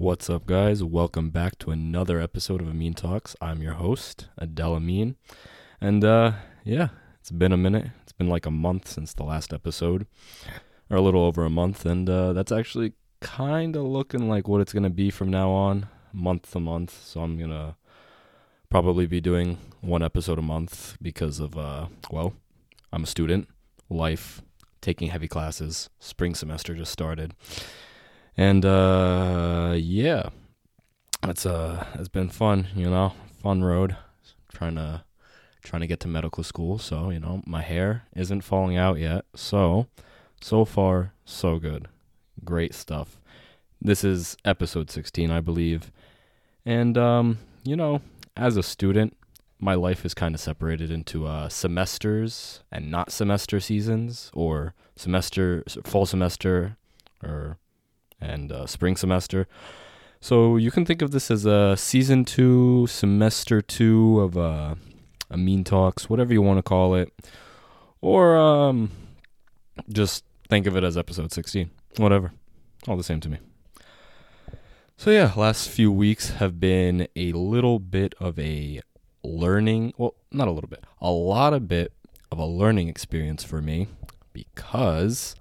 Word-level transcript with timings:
What's 0.00 0.30
up, 0.30 0.46
guys? 0.46 0.84
Welcome 0.84 1.30
back 1.30 1.58
to 1.58 1.72
another 1.72 2.20
episode 2.20 2.60
of 2.60 2.68
Amin 2.68 2.94
Talks. 2.94 3.34
I'm 3.40 3.60
your 3.60 3.72
host, 3.72 4.28
Adele 4.38 4.76
Amin. 4.76 5.16
And 5.80 6.04
uh, 6.04 6.34
yeah, 6.62 6.90
it's 7.18 7.32
been 7.32 7.50
a 7.50 7.56
minute. 7.56 7.88
It's 8.04 8.12
been 8.12 8.28
like 8.28 8.46
a 8.46 8.50
month 8.52 8.86
since 8.86 9.12
the 9.12 9.24
last 9.24 9.52
episode, 9.52 10.06
or 10.88 10.98
a 10.98 11.00
little 11.00 11.24
over 11.24 11.44
a 11.44 11.50
month. 11.50 11.84
And 11.84 12.08
uh, 12.08 12.32
that's 12.32 12.52
actually 12.52 12.92
kind 13.20 13.74
of 13.74 13.82
looking 13.82 14.28
like 14.28 14.46
what 14.46 14.60
it's 14.60 14.72
going 14.72 14.84
to 14.84 14.88
be 14.88 15.10
from 15.10 15.30
now 15.30 15.50
on, 15.50 15.88
month 16.12 16.52
to 16.52 16.60
month. 16.60 16.96
So 17.04 17.22
I'm 17.22 17.36
going 17.36 17.50
to 17.50 17.74
probably 18.70 19.06
be 19.06 19.20
doing 19.20 19.58
one 19.80 20.04
episode 20.04 20.38
a 20.38 20.42
month 20.42 20.96
because 21.02 21.40
of, 21.40 21.58
uh, 21.58 21.88
well, 22.08 22.34
I'm 22.92 23.02
a 23.02 23.08
student, 23.08 23.48
life, 23.90 24.42
taking 24.80 25.08
heavy 25.08 25.26
classes, 25.26 25.90
spring 25.98 26.36
semester 26.36 26.72
just 26.76 26.92
started. 26.92 27.34
And 28.38 28.64
uh, 28.64 29.74
yeah, 29.76 30.28
it's 31.24 31.44
uh, 31.44 31.84
it's 31.94 32.08
been 32.08 32.28
fun, 32.28 32.68
you 32.76 32.88
know, 32.88 33.12
fun 33.42 33.64
road, 33.64 33.96
trying 34.52 34.76
to 34.76 35.02
trying 35.64 35.80
to 35.80 35.88
get 35.88 35.98
to 36.00 36.08
medical 36.08 36.44
school. 36.44 36.78
So 36.78 37.10
you 37.10 37.18
know, 37.18 37.42
my 37.44 37.62
hair 37.62 38.04
isn't 38.14 38.42
falling 38.42 38.76
out 38.76 39.00
yet. 39.00 39.24
So 39.34 39.88
so 40.40 40.64
far 40.64 41.14
so 41.24 41.58
good, 41.58 41.88
great 42.44 42.74
stuff. 42.74 43.20
This 43.82 44.04
is 44.04 44.36
episode 44.44 44.88
16, 44.88 45.32
I 45.32 45.40
believe, 45.40 45.90
and 46.64 46.96
um, 46.96 47.38
you 47.64 47.74
know, 47.74 48.02
as 48.36 48.56
a 48.56 48.62
student, 48.62 49.16
my 49.58 49.74
life 49.74 50.04
is 50.04 50.14
kind 50.14 50.36
of 50.36 50.40
separated 50.40 50.92
into 50.92 51.26
uh, 51.26 51.48
semesters 51.48 52.62
and 52.70 52.88
not 52.88 53.10
semester 53.10 53.58
seasons, 53.58 54.30
or 54.32 54.74
semester, 54.94 55.64
fall 55.84 56.06
semester, 56.06 56.76
or 57.20 57.58
and 58.20 58.52
uh, 58.52 58.66
spring 58.66 58.96
semester. 58.96 59.46
So 60.20 60.56
you 60.56 60.70
can 60.70 60.84
think 60.84 61.02
of 61.02 61.12
this 61.12 61.30
as 61.30 61.46
a 61.46 61.76
season 61.76 62.24
two, 62.24 62.86
semester 62.88 63.62
two 63.62 64.20
of 64.20 64.36
uh, 64.36 64.74
Amin 65.30 65.64
Talks, 65.64 66.10
whatever 66.10 66.32
you 66.32 66.42
want 66.42 66.58
to 66.58 66.62
call 66.62 66.94
it, 66.94 67.12
or 68.00 68.36
um, 68.36 68.90
just 69.88 70.24
think 70.48 70.66
of 70.66 70.76
it 70.76 70.82
as 70.82 70.96
episode 70.96 71.32
16, 71.32 71.70
whatever, 71.98 72.32
all 72.88 72.96
the 72.96 73.04
same 73.04 73.20
to 73.20 73.28
me. 73.28 73.38
So 74.96 75.10
yeah, 75.10 75.32
last 75.36 75.68
few 75.68 75.92
weeks 75.92 76.30
have 76.30 76.58
been 76.58 77.06
a 77.14 77.30
little 77.32 77.78
bit 77.78 78.14
of 78.18 78.36
a 78.38 78.80
learning, 79.22 79.94
well, 79.96 80.14
not 80.32 80.48
a 80.48 80.50
little 80.50 80.68
bit, 80.68 80.82
a 81.00 81.10
lot 81.10 81.52
of 81.52 81.68
bit 81.68 81.92
of 82.32 82.38
a 82.38 82.44
learning 82.44 82.88
experience 82.88 83.44
for 83.44 83.62
me 83.62 83.86
because 84.32 85.36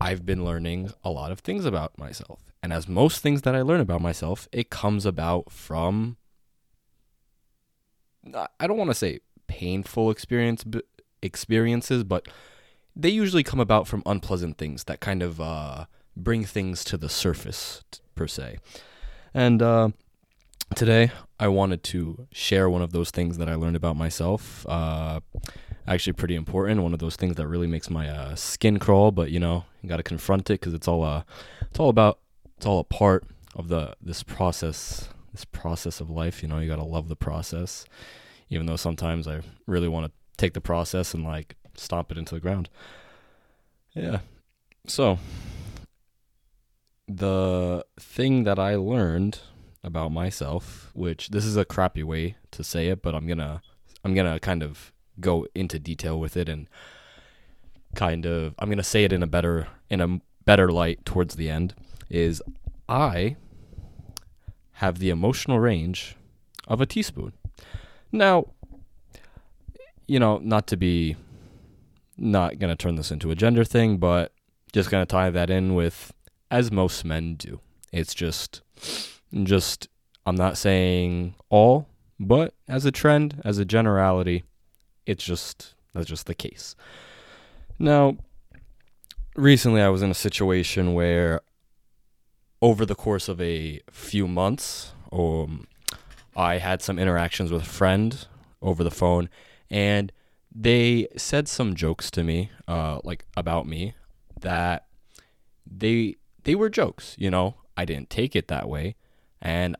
I've 0.00 0.24
been 0.24 0.44
learning 0.44 0.92
a 1.04 1.10
lot 1.10 1.30
of 1.30 1.40
things 1.40 1.64
about 1.64 1.98
myself. 1.98 2.52
And 2.62 2.72
as 2.72 2.88
most 2.88 3.20
things 3.20 3.42
that 3.42 3.54
I 3.54 3.62
learn 3.62 3.80
about 3.80 4.00
myself, 4.00 4.48
it 4.52 4.70
comes 4.70 5.04
about 5.04 5.50
from 5.50 6.16
I 8.58 8.66
don't 8.66 8.76
want 8.76 8.90
to 8.90 8.94
say 8.94 9.20
painful 9.46 10.10
experience 10.10 10.64
experiences, 11.22 12.04
but 12.04 12.28
they 12.94 13.08
usually 13.08 13.42
come 13.42 13.60
about 13.60 13.88
from 13.88 14.02
unpleasant 14.04 14.58
things 14.58 14.84
that 14.84 15.00
kind 15.00 15.22
of 15.22 15.40
uh, 15.40 15.86
bring 16.16 16.44
things 16.44 16.84
to 16.84 16.96
the 16.96 17.08
surface 17.08 17.82
per 18.14 18.26
se. 18.26 18.58
And 19.32 19.62
uh, 19.62 19.90
today 20.74 21.12
I 21.40 21.48
wanted 21.48 21.82
to 21.84 22.28
share 22.32 22.68
one 22.68 22.82
of 22.82 22.92
those 22.92 23.10
things 23.10 23.38
that 23.38 23.48
I 23.48 23.54
learned 23.54 23.74
about 23.74 23.96
myself. 23.96 24.66
Uh, 24.68 25.20
actually 25.88 26.12
pretty 26.12 26.34
important. 26.34 26.82
One 26.82 26.92
of 26.92 26.98
those 26.98 27.16
things 27.16 27.36
that 27.36 27.48
really 27.48 27.66
makes 27.66 27.88
my 27.88 28.10
uh, 28.10 28.34
skin 28.34 28.78
crawl. 28.78 29.10
But 29.10 29.30
you 29.30 29.40
know, 29.40 29.64
you 29.80 29.88
got 29.88 29.96
to 29.96 30.02
confront 30.02 30.50
it 30.50 30.60
because 30.60 30.74
it's 30.74 30.86
all 30.86 31.02
uh, 31.02 31.22
it's 31.62 31.80
all 31.80 31.88
about 31.88 32.18
it's 32.58 32.66
all 32.66 32.78
a 32.78 32.84
part 32.84 33.24
of 33.56 33.68
the 33.68 33.94
this 34.02 34.22
process, 34.22 35.08
this 35.32 35.46
process 35.46 35.98
of 35.98 36.10
life. 36.10 36.42
You 36.42 36.48
know, 36.48 36.58
you 36.58 36.68
got 36.68 36.76
to 36.76 36.84
love 36.84 37.08
the 37.08 37.16
process, 37.16 37.86
even 38.50 38.66
though 38.66 38.76
sometimes 38.76 39.26
I 39.26 39.40
really 39.66 39.88
want 39.88 40.06
to 40.06 40.12
take 40.36 40.52
the 40.52 40.60
process 40.60 41.14
and 41.14 41.24
like 41.24 41.56
stomp 41.74 42.12
it 42.12 42.18
into 42.18 42.34
the 42.34 42.40
ground. 42.40 42.68
Yeah. 43.94 44.20
So 44.86 45.18
the 47.08 47.86
thing 47.98 48.44
that 48.44 48.58
I 48.58 48.76
learned 48.76 49.40
about 49.82 50.12
myself, 50.12 50.90
which 50.94 51.28
this 51.30 51.44
is 51.44 51.56
a 51.56 51.64
crappy 51.64 52.02
way 52.02 52.36
to 52.50 52.62
say 52.62 52.88
it, 52.88 53.02
but 53.02 53.14
I'm 53.14 53.26
gonna 53.26 53.62
I'm 54.04 54.14
gonna 54.14 54.40
kind 54.40 54.62
of 54.62 54.92
go 55.18 55.46
into 55.54 55.78
detail 55.78 56.18
with 56.18 56.36
it 56.36 56.48
and 56.48 56.68
kind 57.94 58.26
of 58.26 58.54
I'm 58.58 58.70
to 58.70 58.82
say 58.82 59.04
it 59.04 59.12
in 59.12 59.22
a 59.22 59.26
better 59.26 59.68
in 59.88 60.00
a 60.00 60.20
better 60.44 60.70
light 60.70 61.04
towards 61.04 61.36
the 61.36 61.50
end 61.50 61.74
is 62.08 62.42
I 62.88 63.36
have 64.74 64.98
the 64.98 65.10
emotional 65.10 65.60
range 65.60 66.16
of 66.66 66.80
a 66.80 66.86
teaspoon. 66.86 67.32
Now, 68.12 68.46
you 70.06 70.18
know, 70.18 70.38
not 70.38 70.66
to 70.68 70.76
be 70.76 71.16
not 72.16 72.58
going 72.58 72.70
to 72.70 72.76
turn 72.76 72.96
this 72.96 73.10
into 73.10 73.30
a 73.30 73.34
gender 73.34 73.64
thing, 73.64 73.98
but 73.98 74.32
just 74.72 74.90
going 74.90 75.02
to 75.02 75.10
tie 75.10 75.30
that 75.30 75.50
in 75.50 75.74
with 75.74 76.12
as 76.50 76.72
most 76.72 77.04
men 77.04 77.34
do. 77.34 77.60
It's 77.92 78.14
just 78.14 78.62
just 79.42 79.88
I'm 80.26 80.36
not 80.36 80.58
saying 80.58 81.34
all, 81.48 81.88
but 82.18 82.54
as 82.68 82.84
a 82.84 82.92
trend, 82.92 83.40
as 83.44 83.58
a 83.58 83.64
generality, 83.64 84.44
it's 85.06 85.24
just 85.24 85.74
that's 85.94 86.06
just 86.06 86.26
the 86.26 86.34
case. 86.34 86.76
Now, 87.78 88.16
recently 89.34 89.80
I 89.82 89.88
was 89.88 90.02
in 90.02 90.10
a 90.10 90.14
situation 90.14 90.94
where 90.94 91.40
over 92.62 92.84
the 92.84 92.94
course 92.94 93.28
of 93.28 93.40
a 93.40 93.80
few 93.90 94.28
months, 94.28 94.92
um, 95.10 95.66
I 96.36 96.58
had 96.58 96.82
some 96.82 96.98
interactions 96.98 97.50
with 97.50 97.62
a 97.62 97.66
friend 97.66 98.26
over 98.62 98.84
the 98.84 98.90
phone, 98.90 99.28
and 99.70 100.12
they 100.54 101.08
said 101.16 101.48
some 101.48 101.74
jokes 101.74 102.10
to 102.12 102.22
me, 102.22 102.50
uh, 102.68 103.00
like 103.02 103.24
about 103.36 103.66
me, 103.66 103.94
that 104.40 104.86
they 105.66 106.16
they 106.44 106.54
were 106.54 106.68
jokes. 106.68 107.16
You 107.18 107.30
know, 107.30 107.56
I 107.76 107.84
didn't 107.84 108.10
take 108.10 108.36
it 108.36 108.48
that 108.48 108.68
way, 108.68 108.96
and 109.40 109.76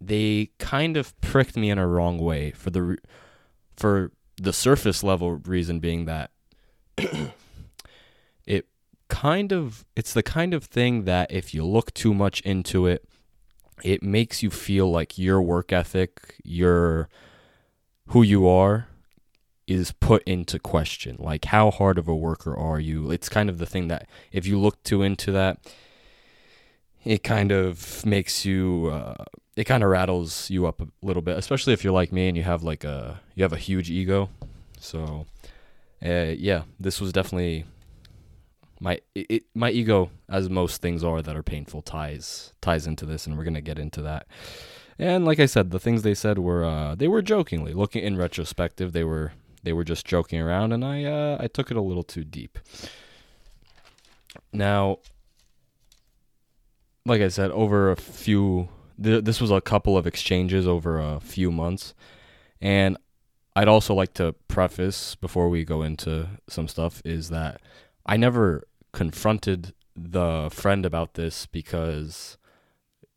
they 0.00 0.50
kind 0.58 0.96
of 0.96 1.18
pricked 1.20 1.56
me 1.56 1.70
in 1.70 1.78
a 1.78 1.86
wrong 1.86 2.18
way 2.18 2.50
for 2.52 2.70
the 2.70 2.98
for 3.76 4.12
the 4.36 4.52
surface 4.52 5.02
level 5.02 5.36
reason 5.36 5.80
being 5.80 6.04
that 6.04 6.30
it 8.46 8.66
kind 9.08 9.52
of 9.52 9.84
it's 9.94 10.12
the 10.12 10.22
kind 10.22 10.52
of 10.52 10.64
thing 10.64 11.04
that 11.04 11.30
if 11.30 11.54
you 11.54 11.64
look 11.64 11.92
too 11.94 12.12
much 12.12 12.40
into 12.42 12.86
it 12.86 13.04
it 13.82 14.02
makes 14.02 14.42
you 14.42 14.50
feel 14.50 14.90
like 14.90 15.18
your 15.18 15.40
work 15.40 15.72
ethic 15.72 16.36
your 16.44 17.08
who 18.08 18.22
you 18.22 18.46
are 18.46 18.88
is 19.66 19.92
put 19.92 20.22
into 20.24 20.58
question. 20.58 21.16
Like 21.18 21.46
how 21.46 21.70
hard 21.70 21.98
of 21.98 22.08
a 22.08 22.14
worker 22.14 22.56
are 22.56 22.78
you? 22.78 23.10
It's 23.10 23.28
kind 23.28 23.48
of 23.48 23.58
the 23.58 23.66
thing 23.66 23.88
that 23.88 24.08
if 24.32 24.46
you 24.46 24.58
look 24.58 24.82
too 24.82 25.02
into 25.02 25.32
that 25.32 25.58
it 27.06 27.22
kind 27.22 27.52
of 27.52 28.04
makes 28.04 28.44
you 28.44 28.90
uh, 28.92 29.24
it 29.56 29.64
kind 29.64 29.84
of 29.84 29.88
rattles 29.88 30.50
you 30.50 30.66
up 30.66 30.82
a 30.82 30.88
little 31.02 31.22
bit 31.22 31.38
especially 31.38 31.72
if 31.72 31.84
you're 31.84 31.92
like 31.92 32.12
me 32.12 32.28
and 32.28 32.36
you 32.36 32.42
have 32.42 32.62
like 32.62 32.84
a 32.84 33.20
you 33.34 33.42
have 33.44 33.52
a 33.52 33.58
huge 33.58 33.90
ego. 33.90 34.28
So 34.80 35.26
uh, 36.04 36.34
yeah 36.36 36.62
this 36.78 37.00
was 37.00 37.12
definitely 37.12 37.64
my 38.80 39.00
it, 39.14 39.44
my 39.54 39.70
ego 39.70 40.10
as 40.28 40.50
most 40.50 40.82
things 40.82 41.02
are 41.04 41.22
that 41.22 41.36
are 41.36 41.42
painful 41.42 41.80
ties 41.80 42.52
ties 42.60 42.86
into 42.86 43.06
this 43.06 43.26
and 43.26 43.38
we're 43.38 43.44
gonna 43.44 43.60
get 43.60 43.78
into 43.78 44.02
that. 44.02 44.26
And 44.98 45.24
like 45.24 45.38
i 45.38 45.46
said 45.46 45.70
the 45.70 45.80
things 45.80 46.02
they 46.02 46.14
said 46.14 46.40
were 46.40 46.64
uh, 46.64 46.96
they 46.96 47.08
were 47.08 47.22
jokingly 47.22 47.72
looking 47.72 48.02
in 48.02 48.16
retrospective 48.16 48.92
they 48.92 49.04
were 49.04 49.32
they 49.62 49.72
were 49.72 49.84
just 49.84 50.06
joking 50.06 50.40
around 50.40 50.72
and 50.72 50.84
i 50.84 51.04
uh, 51.04 51.36
i 51.38 51.46
took 51.46 51.70
it 51.70 51.76
a 51.76 51.82
little 51.82 52.02
too 52.02 52.24
deep. 52.24 52.58
Now 54.52 54.98
like 57.06 57.22
I 57.22 57.28
said, 57.28 57.50
over 57.52 57.90
a 57.90 57.96
few, 57.96 58.68
th- 59.02 59.24
this 59.24 59.40
was 59.40 59.50
a 59.50 59.60
couple 59.60 59.96
of 59.96 60.06
exchanges 60.06 60.66
over 60.66 61.00
a 61.00 61.20
few 61.20 61.50
months. 61.50 61.94
And 62.60 62.96
I'd 63.54 63.68
also 63.68 63.94
like 63.94 64.12
to 64.14 64.34
preface 64.48 65.14
before 65.14 65.48
we 65.48 65.64
go 65.64 65.82
into 65.82 66.28
some 66.48 66.68
stuff 66.68 67.00
is 67.04 67.30
that 67.30 67.60
I 68.04 68.16
never 68.16 68.66
confronted 68.92 69.72
the 69.94 70.48
friend 70.52 70.84
about 70.84 71.14
this 71.14 71.46
because 71.46 72.36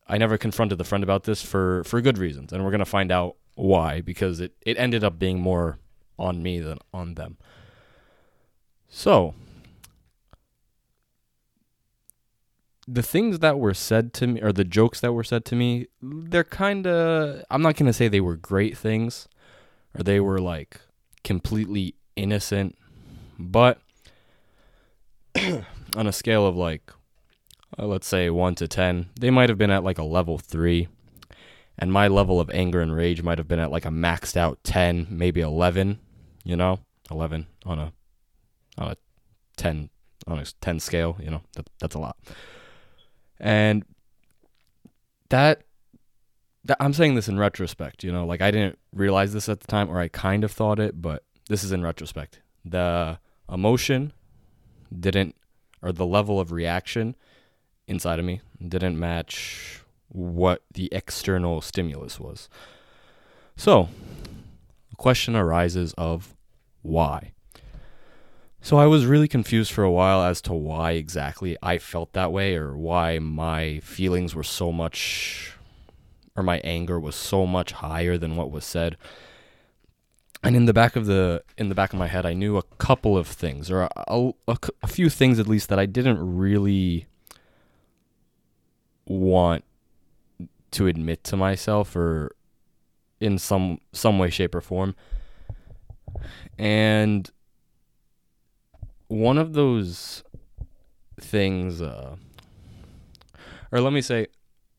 I 0.08 0.18
never 0.18 0.38
confronted 0.38 0.78
the 0.78 0.84
friend 0.84 1.04
about 1.04 1.24
this 1.24 1.42
for, 1.42 1.84
for 1.84 2.00
good 2.02 2.18
reasons. 2.18 2.54
And 2.54 2.64
we're 2.64 2.72
going 2.72 2.80
to 2.80 2.86
find 2.86 3.12
out 3.12 3.36
why 3.56 4.02
because 4.02 4.40
it, 4.40 4.54
it 4.66 4.78
ended 4.78 5.04
up 5.04 5.20
being 5.20 5.40
more 5.40 5.80
on 6.18 6.42
me 6.42 6.60
than 6.60 6.78
on 6.94 7.16
them. 7.16 7.38
So, 8.88 9.36
the 12.92 13.04
things 13.04 13.40
that 13.40 13.60
were 13.60 13.74
said 13.74 14.14
to 14.14 14.28
me 14.28 14.42
or 14.42 14.52
the 14.52 14.64
jokes 14.64 15.00
that 15.02 15.14
were 15.14 15.24
said 15.24 15.46
to 15.46 15.56
me 15.56 15.88
they're 16.02 16.44
kind 16.44 16.88
of 16.88 17.44
i'm 17.52 17.62
not 17.62 17.76
going 17.76 17.86
to 17.86 17.94
say 17.94 18.08
they 18.08 18.22
were 18.22 18.36
great 18.36 18.78
things 18.78 19.28
or 19.98 20.04
they 20.04 20.20
were 20.20 20.40
like 20.40 20.82
completely 21.24 21.94
innocent 22.16 22.76
but 23.38 23.80
on 25.96 26.08
a 26.08 26.12
scale 26.12 26.48
of 26.48 26.56
like 26.56 26.92
uh, 27.78 27.86
let's 27.86 28.08
say 28.08 28.30
1 28.30 28.56
to 28.56 28.68
10, 28.68 29.10
they 29.20 29.30
might 29.30 29.50
have 29.50 29.58
been 29.58 29.72
at 29.72 29.84
like 29.84 29.98
a 29.98 30.04
level 30.04 30.38
3. 30.38 30.88
And 31.78 31.94
my 31.94 32.08
level 32.08 32.42
of 32.42 32.50
anger 32.50 32.82
and 32.82 32.94
rage 32.94 33.22
might 33.24 33.38
have 33.38 33.48
been 33.48 33.60
at 33.60 33.72
like 33.72 33.86
a 33.86 33.90
maxed 33.90 34.36
out 34.36 34.60
10, 34.64 35.08
maybe 35.10 35.40
11, 35.42 36.00
you 36.44 36.56
know? 36.56 36.80
11 37.10 37.48
on 37.66 37.80
a 37.80 37.94
on 38.78 38.92
a 38.92 38.98
10 39.58 39.90
on 40.28 40.40
a 40.40 40.46
10 40.62 40.80
scale, 40.80 41.18
you 41.20 41.32
know. 41.32 41.42
That, 41.54 41.70
that's 41.80 41.96
a 41.96 42.00
lot. 42.00 42.18
And 43.40 43.86
that 45.30 45.64
that 46.66 46.78
I'm 46.80 46.94
saying 46.94 47.16
this 47.16 47.28
in 47.28 47.40
retrospect, 47.40 48.04
you 48.04 48.12
know, 48.12 48.26
like 48.26 48.42
I 48.42 48.52
didn't 48.52 48.78
realize 48.94 49.34
this 49.34 49.50
at 49.50 49.62
the 49.62 49.68
time 49.68 49.90
or 49.90 50.00
I 50.00 50.08
kind 50.08 50.44
of 50.44 50.52
thought 50.52 50.80
it, 50.80 51.02
but 51.02 51.24
this 51.48 51.64
is 51.64 51.72
in 51.72 51.82
retrospect. 51.82 52.42
The 52.66 53.20
emotion 53.52 54.14
didn't 54.98 55.36
or 55.82 55.92
the 55.92 56.06
level 56.06 56.40
of 56.40 56.52
reaction 56.52 57.16
inside 57.88 58.20
of 58.20 58.26
me 58.26 58.42
didn't 58.66 59.00
match 59.00 59.82
what 60.10 60.64
the 60.74 60.90
external 60.92 61.62
stimulus 61.62 62.20
was. 62.20 62.50
So, 63.56 63.90
the 64.90 64.96
question 64.96 65.36
arises 65.36 65.94
of 65.94 66.36
why. 66.82 67.34
So 68.62 68.78
I 68.78 68.88
was 68.88 69.06
really 69.06 69.28
confused 69.28 69.72
for 69.72 69.84
a 69.84 69.92
while 69.92 70.22
as 70.22 70.42
to 70.42 70.54
why 70.54 70.92
exactly 70.92 71.58
I 71.64 71.78
felt 71.78 72.14
that 72.14 72.32
way 72.32 72.56
or 72.56 72.76
why 72.76 73.20
my 73.20 73.80
feelings 73.80 74.36
were 74.36 74.44
so 74.44 74.72
much 74.72 75.54
or 76.36 76.44
my 76.44 76.60
anger 76.64 77.00
was 77.00 77.16
so 77.16 77.46
much 77.46 77.72
higher 77.72 78.18
than 78.18 78.36
what 78.36 78.52
was 78.52 78.66
said. 78.66 78.98
And 80.44 80.56
in 80.56 80.66
the 80.66 80.74
back 80.74 80.96
of 80.96 81.06
the 81.06 81.44
in 81.58 81.70
the 81.70 81.76
back 81.76 81.94
of 81.94 82.00
my 82.00 82.08
head 82.08 82.26
I 82.26 82.34
knew 82.34 82.58
a 82.58 82.64
couple 82.78 83.18
of 83.18 83.28
things 83.28 83.72
or 83.72 83.82
a, 83.82 83.90
a, 84.48 84.58
a 84.82 84.88
few 84.88 85.10
things 85.10 85.40
at 85.40 85.48
least 85.48 85.70
that 85.70 85.80
I 85.80 85.86
didn't 85.86 86.38
really 86.38 87.08
want 89.06 89.64
to 90.72 90.88
admit 90.88 91.24
to 91.26 91.38
myself 91.38 91.96
or 91.96 92.36
in 93.20 93.38
some 93.38 93.80
some 93.92 94.20
way 94.20 94.30
shape 94.30 94.54
or 94.54 94.62
form. 94.62 94.96
And 96.58 97.30
one 99.10 99.38
of 99.38 99.54
those 99.54 100.24
things 101.20 101.82
uh, 101.82 102.16
or 103.72 103.82
let 103.82 103.92
me 103.92 104.02
say 104.02 104.28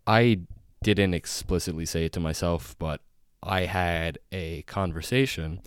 I 0.06 0.40
didn't 0.82 1.14
explicitly 1.14 1.84
say 1.84 2.06
it 2.06 2.12
to 2.14 2.20
myself, 2.20 2.74
but 2.78 3.00
I 3.42 3.66
had 3.66 4.18
a 4.32 4.62
conversation 4.62 5.60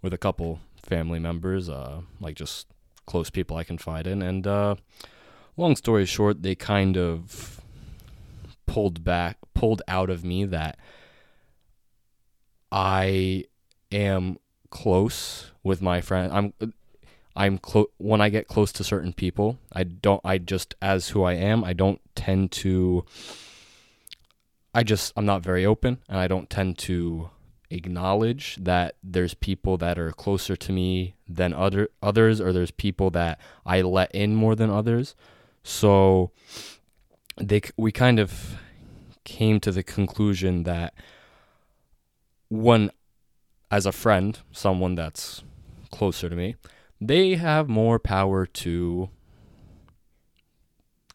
with 0.00 0.12
a 0.12 0.18
couple 0.18 0.60
family 0.82 1.18
members, 1.18 1.68
uh, 1.68 2.02
like 2.20 2.36
just 2.36 2.66
close 3.06 3.30
people 3.30 3.56
I 3.56 3.64
confide 3.64 4.06
in, 4.06 4.22
and 4.22 4.46
uh, 4.46 4.76
long 5.56 5.76
story 5.76 6.06
short, 6.06 6.42
they 6.42 6.54
kind 6.54 6.96
of 6.96 7.60
pulled 8.66 9.04
back, 9.04 9.38
pulled 9.54 9.82
out 9.88 10.10
of 10.10 10.24
me 10.24 10.44
that 10.44 10.78
I 12.70 13.44
am 13.92 14.38
close 14.70 15.50
with 15.62 15.82
my 15.82 16.00
friend. 16.00 16.32
I'm 16.32 16.72
I'm 17.36 17.58
close 17.58 17.88
when 17.98 18.20
I 18.20 18.28
get 18.28 18.48
close 18.48 18.72
to 18.72 18.84
certain 18.84 19.12
people. 19.12 19.58
I 19.72 19.84
don't. 19.84 20.20
I 20.24 20.38
just 20.38 20.74
as 20.80 21.08
who 21.08 21.22
I 21.22 21.34
am. 21.34 21.64
I 21.64 21.72
don't 21.72 22.00
tend 22.14 22.52
to. 22.52 23.04
I 24.74 24.82
just 24.82 25.12
I'm 25.16 25.26
not 25.26 25.42
very 25.42 25.66
open, 25.66 25.98
and 26.08 26.18
I 26.18 26.28
don't 26.28 26.48
tend 26.48 26.78
to 26.78 27.30
acknowledge 27.70 28.56
that 28.60 28.94
there's 29.02 29.34
people 29.34 29.76
that 29.78 29.98
are 29.98 30.12
closer 30.12 30.54
to 30.54 30.72
me 30.72 31.16
than 31.28 31.52
other 31.52 31.88
others, 32.02 32.40
or 32.40 32.52
there's 32.52 32.70
people 32.70 33.10
that 33.10 33.40
I 33.66 33.82
let 33.82 34.14
in 34.14 34.34
more 34.34 34.54
than 34.54 34.70
others. 34.70 35.16
So 35.64 36.30
they 37.36 37.62
we 37.76 37.90
kind 37.90 38.20
of 38.20 38.56
came 39.24 39.58
to 39.60 39.72
the 39.72 39.82
conclusion 39.82 40.62
that 40.64 40.94
when 42.48 42.90
as 43.70 43.86
a 43.86 43.92
friend, 43.92 44.38
someone 44.52 44.94
that's 44.94 45.42
closer 45.90 46.28
to 46.28 46.36
me, 46.36 46.54
they 47.00 47.34
have 47.34 47.68
more 47.68 47.98
power 47.98 48.46
to 48.46 49.10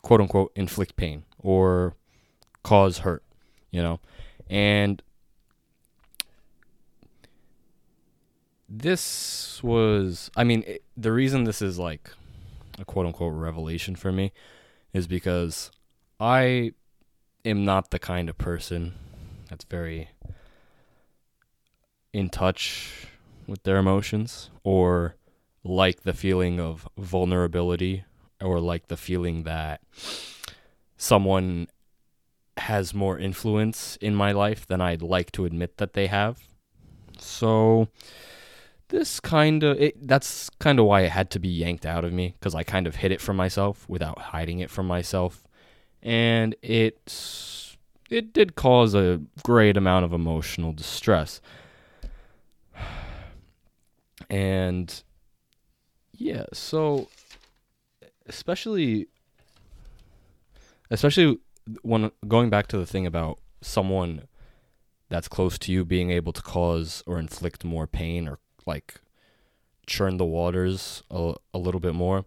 quote 0.02 0.22
unquote 0.22 0.52
inflict 0.56 0.96
pain 0.96 1.24
or 1.40 1.96
cause 2.64 3.00
hurt, 3.00 3.24
you 3.72 3.81
know? 3.81 4.00
And 4.50 5.02
this 8.68 9.62
was, 9.64 10.30
I 10.36 10.44
mean, 10.44 10.64
it, 10.68 10.84
the 10.96 11.12
reason 11.12 11.44
this 11.44 11.62
is 11.62 11.80
like 11.80 12.12
a 12.80 12.86
quote 12.86 13.06
unquote 13.06 13.34
revelation 13.34 13.96
for 13.96 14.12
me 14.12 14.32
is 14.94 15.08
because 15.08 15.72
I 16.20 16.72
am 17.46 17.66
not 17.66 17.92
the 17.92 18.00
kind 18.00 18.30
of 18.30 18.38
person 18.38 18.94
that's 19.50 19.66
very 19.66 20.10
in 22.14 22.30
touch 22.30 23.08
with 23.48 23.64
their 23.64 23.78
emotions 23.78 24.50
or 24.64 25.16
like 25.64 26.04
the 26.04 26.14
feeling 26.14 26.60
of 26.60 26.88
vulnerability 26.98 28.04
or 28.42 28.60
like 28.60 28.88
the 28.88 28.98
feeling 28.98 29.44
that 29.44 29.82
someone 30.98 31.68
has 32.58 32.94
more 32.94 33.18
influence 33.18 33.98
in 34.02 34.16
my 34.16 34.32
life 34.32 34.68
than 34.68 34.82
I'd 34.82 35.02
like 35.02 35.32
to 35.34 35.46
admit 35.46 35.78
that 35.78 35.94
they 35.94 36.08
have. 36.08 36.40
So 37.18 37.88
this 38.90 39.20
kind 39.20 39.64
of 39.64 39.78
that's 40.02 40.50
kind 40.60 40.80
of 40.80 40.86
why 40.86 41.02
it 41.02 41.12
had 41.12 41.30
to 41.32 41.40
be 41.40 41.48
yanked 41.48 41.86
out 41.86 42.04
of 42.04 42.12
me 42.12 42.36
cuz 42.42 42.56
I 42.56 42.64
kind 42.64 42.88
of 42.88 42.98
hid 42.98 43.12
it 43.12 43.22
from 43.22 43.38
myself 43.38 43.88
without 43.88 44.20
hiding 44.20 44.60
it 44.60 44.70
from 44.70 44.88
myself. 44.88 45.44
And 46.02 46.56
it 46.62 46.98
it 48.10 48.34
did 48.34 48.56
cause 48.56 48.96
a 48.96 49.22
great 49.44 49.78
amount 49.78 50.06
of 50.06 50.14
emotional 50.14 50.74
distress. 50.74 51.42
And 54.30 55.02
yeah, 56.19 56.45
so 56.54 57.07
especially 58.27 59.07
especially 60.92 61.39
when 61.81 62.12
going 62.27 62.50
back 62.50 62.68
to 62.68 62.77
the 62.77 62.86
thing 62.86 63.06
about 63.06 63.39
someone 63.62 64.27
that's 65.07 65.27
close 65.27 65.57
to 65.57 65.71
you 65.71 65.86
being 65.86 66.12
able 66.12 66.33
to 66.33 66.42
cause 66.42 67.04
or 67.07 67.18
inflict 67.19 67.63
more 67.63 67.88
pain 67.88 68.27
or 68.27 68.38
like 68.66 69.01
churn 69.88 70.18
the 70.18 70.25
waters 70.25 71.04
a, 71.10 71.33
a 71.54 71.57
little 71.57 71.80
bit 71.80 71.95
more. 71.95 72.25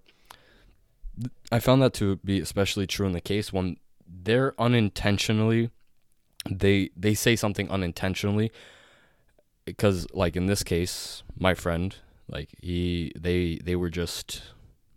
I 1.53 1.61
found 1.61 1.83
that 1.83 1.93
to 1.95 2.17
be 2.17 2.41
especially 2.41 2.87
true 2.87 3.07
in 3.07 3.13
the 3.13 3.21
case 3.21 3.53
when 3.53 3.77
they're 4.07 4.55
unintentionally 4.59 5.71
they 6.51 6.91
they 6.97 7.15
say 7.15 7.37
something 7.37 7.71
unintentionally 7.71 8.51
because 9.65 10.07
like 10.13 10.35
in 10.35 10.47
this 10.47 10.63
case 10.63 11.23
my 11.39 11.55
friend 11.55 11.97
like 12.29 12.51
he 12.61 13.13
they 13.19 13.59
they 13.63 13.77
were 13.77 13.91
just 13.91 14.43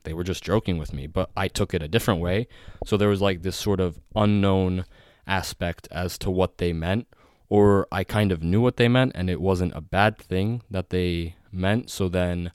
they 0.04 0.14
were 0.14 0.24
just 0.24 0.44
joking 0.44 0.78
with 0.78 0.94
me, 0.94 1.08
but 1.08 1.30
I 1.36 1.48
took 1.48 1.74
it 1.74 1.82
a 1.82 1.88
different 1.88 2.22
way. 2.22 2.48
So 2.86 2.96
there 2.96 3.10
was 3.10 3.22
like 3.22 3.42
this 3.42 3.56
sort 3.56 3.80
of 3.80 4.00
unknown 4.16 4.86
aspect 5.28 5.88
as 5.92 6.18
to 6.20 6.30
what 6.30 6.60
they 6.60 6.72
meant 6.72 7.08
or 7.50 7.88
I 7.92 8.04
kind 8.04 8.32
of 8.32 8.44
knew 8.44 8.62
what 8.62 8.78
they 8.78 8.88
meant 8.88 9.14
and 9.16 9.30
it 9.30 9.42
wasn't 9.42 9.76
a 9.76 9.82
bad 9.82 10.18
thing 10.18 10.62
that 10.70 10.90
they 10.90 11.36
meant. 11.52 11.90
So 11.90 12.10
then 12.10 12.52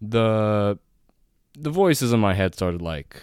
the 0.00 0.78
the 1.58 1.70
voices 1.70 2.12
in 2.12 2.20
my 2.20 2.34
head 2.34 2.54
started 2.54 2.82
like 2.82 3.22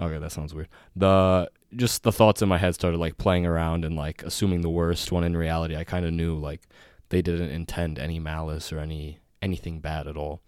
okay, 0.00 0.18
that 0.18 0.32
sounds 0.32 0.54
weird. 0.54 0.68
The 0.94 1.50
just 1.74 2.02
the 2.02 2.12
thoughts 2.12 2.42
in 2.42 2.48
my 2.48 2.58
head 2.58 2.74
started 2.74 2.98
like 2.98 3.18
playing 3.18 3.46
around 3.46 3.84
and 3.84 3.96
like 3.96 4.22
assuming 4.22 4.60
the 4.60 4.70
worst 4.70 5.10
when 5.10 5.24
in 5.24 5.36
reality 5.36 5.76
I 5.76 5.84
kind 5.84 6.06
of 6.06 6.12
knew 6.12 6.36
like 6.36 6.62
they 7.08 7.22
didn't 7.22 7.50
intend 7.50 7.98
any 7.98 8.18
malice 8.18 8.72
or 8.72 8.78
any 8.78 9.18
anything 9.46 9.78
bad 9.78 10.06
at 10.06 10.16
all. 10.16 10.40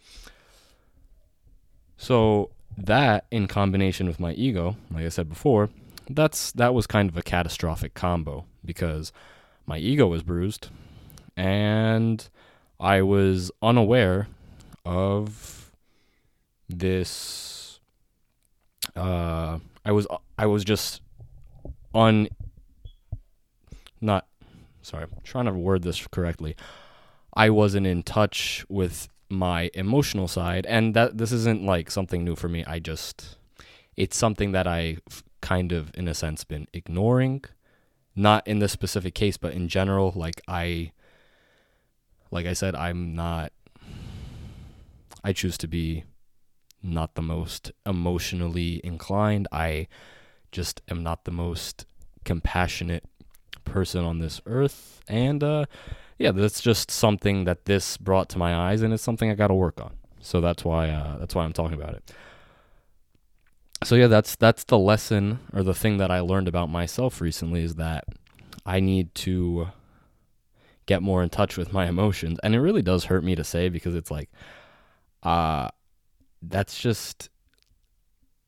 So 1.97 2.50
that 2.76 3.26
in 3.31 3.47
combination 3.47 4.07
with 4.07 4.21
my 4.21 4.33
ego, 4.33 4.76
like 4.90 5.05
I 5.05 5.09
said 5.09 5.28
before, 5.28 5.71
that's 6.11 6.52
that 6.52 6.75
was 6.75 6.87
kind 6.87 7.09
of 7.09 7.17
a 7.17 7.23
catastrophic 7.23 7.95
combo 7.95 8.45
because 8.64 9.12
my 9.67 9.78
ego 9.78 10.07
was 10.07 10.23
bruised 10.23 10.69
and 11.37 12.28
I 12.81 13.02
was 13.02 13.50
unaware 13.62 14.28
of 14.85 15.73
this 16.69 17.81
uh 18.97 19.59
I 19.85 19.93
was 19.93 20.07
I 20.38 20.47
was 20.47 20.64
just 20.64 21.02
on 21.95 22.28
not 24.00 24.26
sorry, 24.83 25.05
I'm 25.05 25.23
trying 25.23 25.45
to 25.47 25.52
word 25.52 25.83
this 25.83 26.07
correctly. 26.07 26.57
I 27.38 27.50
wasn't 27.50 27.87
in 27.87 28.02
touch 28.02 28.66
with 28.68 29.09
my 29.30 29.71
emotional 29.75 30.28
side 30.28 30.66
and 30.66 30.95
that 30.95 31.18
this 31.18 31.33
isn't 31.33 31.62
like 31.62 31.90
something 31.90 32.25
new 32.25 32.37
for 32.37 32.49
me. 32.49 32.64
I 32.66 32.78
just 32.78 33.37
it's 33.97 34.16
something 34.16 34.52
that 34.52 34.66
I 34.66 34.99
kind 35.40 35.73
of 35.73 35.90
in 35.95 36.09
a 36.09 36.14
sense 36.14 36.45
been 36.45 36.66
ignoring 36.73 37.45
not 38.16 38.47
in 38.47 38.59
this 38.59 38.73
specific 38.73 39.14
case 39.14 39.37
but 39.37 39.52
in 39.52 39.68
general 39.68 40.12
like 40.16 40.40
I 40.49 40.90
like 42.33 42.45
I 42.47 42.54
said 42.54 42.75
I'm 42.75 43.14
not 43.14 43.52
I 45.23 45.33
choose 45.33 45.57
to 45.59 45.68
be 45.68 46.04
not 46.83 47.14
the 47.14 47.23
most 47.23 47.73
emotionally 47.85 48.80
inclined. 48.85 49.49
I 49.50 49.88
just 50.52 50.80
am 50.88 51.02
not 51.02 51.25
the 51.25 51.30
most 51.30 51.87
compassionate 52.25 53.04
person 53.64 54.04
on 54.04 54.18
this 54.18 54.40
earth. 54.47 55.00
And 55.09 55.42
uh, 55.42 55.66
yeah, 56.18 56.32
that's 56.32 56.60
just 56.60 56.90
something 56.90 57.44
that 57.44 57.64
this 57.64 57.96
brought 57.96 58.28
to 58.30 58.38
my 58.38 58.54
eyes, 58.54 58.82
and 58.82 58.92
it's 58.92 59.02
something 59.02 59.30
I 59.30 59.34
got 59.34 59.48
to 59.48 59.54
work 59.54 59.80
on. 59.80 59.94
So 60.20 60.40
that's 60.40 60.64
why 60.64 60.90
uh, 60.90 61.16
that's 61.18 61.34
why 61.34 61.44
I'm 61.44 61.52
talking 61.52 61.80
about 61.80 61.94
it. 61.94 62.12
So 63.84 63.94
yeah, 63.94 64.08
that's 64.08 64.34
that's 64.34 64.64
the 64.64 64.78
lesson 64.78 65.38
or 65.52 65.62
the 65.62 65.75
thing 65.75 65.98
that 65.98 66.10
I 66.10 66.20
learned 66.20 66.48
about 66.48 66.68
myself 66.68 67.20
recently 67.20 67.62
is 67.62 67.76
that 67.76 68.04
I 68.66 68.80
need 68.80 69.14
to 69.16 69.68
get 70.87 71.02
more 71.02 71.22
in 71.22 71.28
touch 71.28 71.56
with 71.56 71.72
my 71.72 71.87
emotions, 71.87 72.38
and 72.42 72.54
it 72.54 72.60
really 72.60 72.82
does 72.82 73.04
hurt 73.04 73.22
me 73.22 73.37
to 73.37 73.44
say 73.44 73.68
because 73.68 73.94
it's 73.94 74.10
like, 74.10 74.30
uh, 75.22 75.68
that's 76.42 76.80
just 76.80 77.28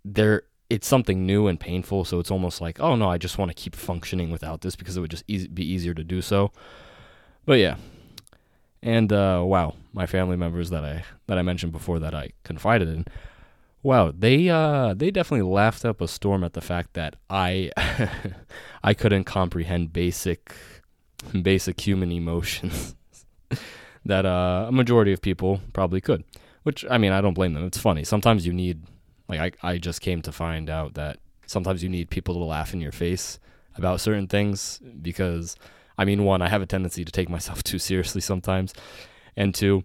there 0.05 0.43
it's 0.69 0.87
something 0.87 1.27
new 1.27 1.47
and 1.47 1.59
painful 1.61 2.05
so 2.05 2.19
it's 2.19 2.31
almost 2.31 2.61
like 2.61 2.81
oh 2.81 2.95
no 2.95 3.11
i 3.11 3.19
just 3.19 3.37
want 3.37 3.51
to 3.51 3.55
keep 3.55 3.77
functioning 3.77 4.31
without 4.31 4.63
this 4.63 4.77
because 4.77 4.97
it 4.97 5.01
would 5.01 5.11
just 5.11 5.25
easy, 5.27 5.49
be 5.49 5.65
easier 5.65 5.93
to 5.93 6.05
do 6.05 6.23
so 6.23 6.51
but 7.51 7.59
yeah. 7.59 7.75
And 8.81 9.13
uh, 9.13 9.43
wow 9.45 9.75
my 9.93 10.07
family 10.07 10.37
members 10.37 10.71
that 10.71 10.85
i 10.85 11.05
that 11.27 11.37
i 11.37 11.43
mentioned 11.43 11.73
before 11.73 11.99
that 11.99 12.15
i 12.15 12.31
confided 12.45 12.89
in 12.89 13.05
wow 13.83 14.13
they 14.17 14.49
uh 14.49 14.95
they 14.95 15.11
definitely 15.11 15.43
laughed 15.51 15.85
up 15.85 16.01
a 16.01 16.07
storm 16.07 16.45
at 16.45 16.53
the 16.53 16.61
fact 16.61 16.95
that 16.95 17.17
i 17.29 17.69
i 18.85 18.95
couldn't 18.95 19.25
comprehend 19.25 19.93
basic 19.93 20.55
basic 21.43 21.81
human 21.81 22.13
emotions 22.13 22.95
that 24.05 24.25
uh, 24.25 24.67
a 24.69 24.73
majority 24.73 25.13
of 25.13 25.21
people 25.21 25.61
probably 25.73 26.01
could. 26.01 26.23
Which 26.63 26.85
i 26.89 26.99
mean 26.99 27.11
i 27.11 27.21
don't 27.21 27.35
blame 27.35 27.55
them. 27.55 27.65
It's 27.65 27.79
funny. 27.79 28.05
Sometimes 28.05 28.47
you 28.47 28.53
need 28.53 28.85
like 29.29 29.57
I, 29.65 29.71
I 29.73 29.79
just 29.79 30.01
came 30.03 30.23
to 30.23 30.31
find 30.31 30.71
out 30.71 30.95
that 30.95 31.19
sometimes 31.49 31.83
you 31.83 31.89
need 31.89 32.11
people 32.11 32.35
to 32.35 32.45
laugh 32.45 32.73
in 32.73 32.81
your 32.81 32.93
face 32.93 33.41
about 33.75 34.01
certain 34.01 34.29
things 34.29 34.81
because 35.03 35.57
I 36.01 36.05
mean 36.05 36.25
one, 36.25 36.43
I 36.43 36.49
have 36.49 36.63
a 36.63 36.67
tendency 36.67 37.05
to 37.05 37.13
take 37.13 37.29
myself 37.29 37.63
too 37.71 37.79
seriously 37.79 38.21
sometimes. 38.21 38.73
And 39.37 39.55
two, 39.55 39.85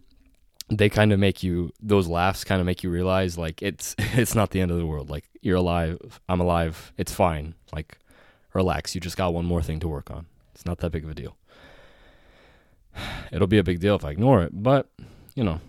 they 0.69 0.89
kind 0.89 1.13
of 1.13 1.19
make 1.19 1.43
you 1.43 1.71
those 1.79 2.07
laughs 2.07 2.43
kind 2.43 2.59
of 2.59 2.65
make 2.65 2.81
you 2.81 2.89
realize 2.89 3.37
like 3.37 3.61
it's 3.61 3.95
it's 3.99 4.33
not 4.33 4.51
the 4.51 4.61
end 4.61 4.71
of 4.71 4.77
the 4.77 4.85
world. 4.85 5.09
Like 5.09 5.25
you're 5.41 5.57
alive, 5.57 6.19
I'm 6.27 6.39
alive, 6.39 6.93
it's 6.97 7.13
fine. 7.13 7.53
Like 7.73 7.99
relax, 8.53 8.95
you 8.95 9.01
just 9.01 9.17
got 9.17 9.33
one 9.33 9.45
more 9.45 9.61
thing 9.61 9.79
to 9.81 9.87
work 9.87 10.09
on. 10.09 10.25
It's 10.53 10.65
not 10.65 10.79
that 10.79 10.91
big 10.91 11.03
of 11.03 11.11
a 11.11 11.13
deal. 11.13 11.35
It'll 13.31 13.47
be 13.47 13.57
a 13.57 13.63
big 13.63 13.79
deal 13.79 13.95
if 13.95 14.05
I 14.05 14.11
ignore 14.11 14.41
it, 14.43 14.51
but 14.53 14.89
you 15.35 15.43
know, 15.43 15.59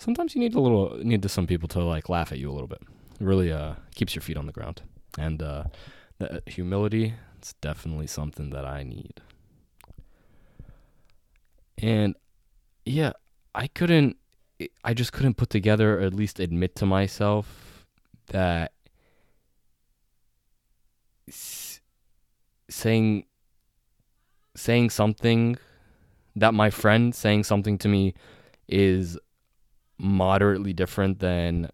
sometimes 0.00 0.34
you 0.34 0.40
need 0.40 0.54
a 0.54 0.60
little 0.60 0.98
need 1.02 1.22
to 1.22 1.28
some 1.28 1.46
people 1.46 1.68
to 1.68 1.84
like 1.84 2.08
laugh 2.08 2.32
at 2.32 2.38
you 2.38 2.50
a 2.50 2.54
little 2.54 2.68
bit 2.68 2.82
really 3.22 3.52
uh, 3.52 3.74
keeps 3.94 4.14
your 4.14 4.22
feet 4.22 4.36
on 4.36 4.46
the 4.46 4.52
ground. 4.52 4.82
And 5.18 5.42
uh, 5.42 5.64
the 6.18 6.42
humility, 6.46 7.14
it's 7.38 7.52
definitely 7.54 8.06
something 8.06 8.50
that 8.50 8.64
I 8.64 8.82
need. 8.82 9.20
And 11.82 12.14
yeah, 12.86 13.12
I 13.54 13.66
couldn't, 13.66 14.16
I 14.84 14.94
just 14.94 15.12
couldn't 15.12 15.34
put 15.34 15.50
together, 15.50 15.98
or 15.98 16.02
at 16.02 16.14
least 16.14 16.40
admit 16.40 16.76
to 16.76 16.86
myself 16.86 17.84
that 18.28 18.72
saying 22.70 23.24
saying 24.54 24.90
something 24.90 25.56
that 26.36 26.54
my 26.54 26.70
friend 26.70 27.14
saying 27.14 27.42
something 27.44 27.78
to 27.78 27.88
me 27.88 28.14
is 28.68 29.18
moderately 29.98 30.72
different 30.72 31.18
than 31.20 31.68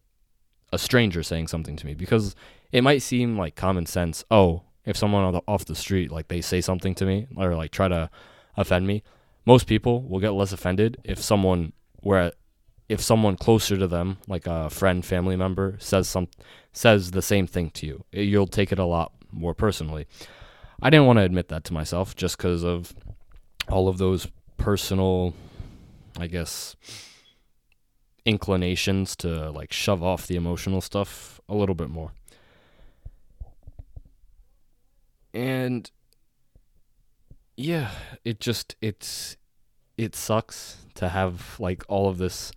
a 0.73 0.79
stranger 0.79 1.23
saying 1.23 1.49
something 1.49 1.77
to 1.77 1.87
me 1.87 1.95
because 1.95 2.35
it 2.73 2.83
might 2.83 3.03
seem 3.03 3.37
like 3.37 3.57
common 3.57 3.87
sense. 3.87 4.25
Oh, 4.31 4.63
if 4.85 4.97
someone 4.97 5.41
off 5.47 5.65
the 5.65 5.75
street 5.75 6.11
like 6.11 6.29
they 6.29 6.41
say 6.41 6.61
something 6.61 6.95
to 6.97 7.05
me 7.05 7.27
or 7.37 7.55
like 7.55 7.71
try 7.71 7.89
to 7.89 8.11
offend 8.57 8.87
me, 8.87 9.03
most 9.49 9.67
people 9.67 10.03
will 10.03 10.21
get 10.21 10.35
less 10.35 10.53
offended 10.53 10.99
if 11.05 11.19
someone 11.23 11.73
where 12.01 12.33
if 12.87 13.01
someone 13.01 13.35
closer 13.35 13.79
to 13.79 13.87
them, 13.87 14.19
like 14.27 14.47
a 14.47 14.69
friend, 14.69 15.03
family 15.03 15.37
member, 15.37 15.77
says 15.79 16.07
some 16.07 16.29
says 16.75 17.13
the 17.13 17.23
same 17.23 17.47
thing 17.47 17.71
to 17.71 17.87
you. 17.87 18.05
You'll 18.13 18.47
take 18.47 18.73
it 18.73 18.79
a 18.79 18.85
lot 18.85 19.11
more 19.33 19.55
personally. 19.55 20.07
I 20.83 20.91
didn't 20.91 21.07
want 21.07 21.19
to 21.19 21.23
admit 21.23 21.49
that 21.49 21.65
to 21.65 21.73
myself 21.73 22.15
just 22.15 22.37
because 22.37 22.63
of 22.63 22.95
all 23.71 23.89
of 23.89 23.97
those 23.97 24.29
personal, 24.59 25.33
I 26.19 26.27
guess, 26.27 26.77
inclinations 28.27 29.17
to 29.17 29.51
like 29.51 29.73
shove 29.73 30.03
off 30.03 30.27
the 30.27 30.37
emotional 30.37 30.83
stuff 30.83 31.41
a 31.49 31.55
little 31.55 31.75
bit 31.75 31.89
more. 31.89 32.13
And 35.33 35.91
yeah, 37.59 37.91
it 38.25 38.39
just 38.39 38.77
it's 38.81 39.37
it 39.97 40.15
sucks 40.15 40.87
to 40.95 41.09
have 41.09 41.57
like 41.59 41.85
all 41.89 42.09
of 42.09 42.19
this 42.19 42.53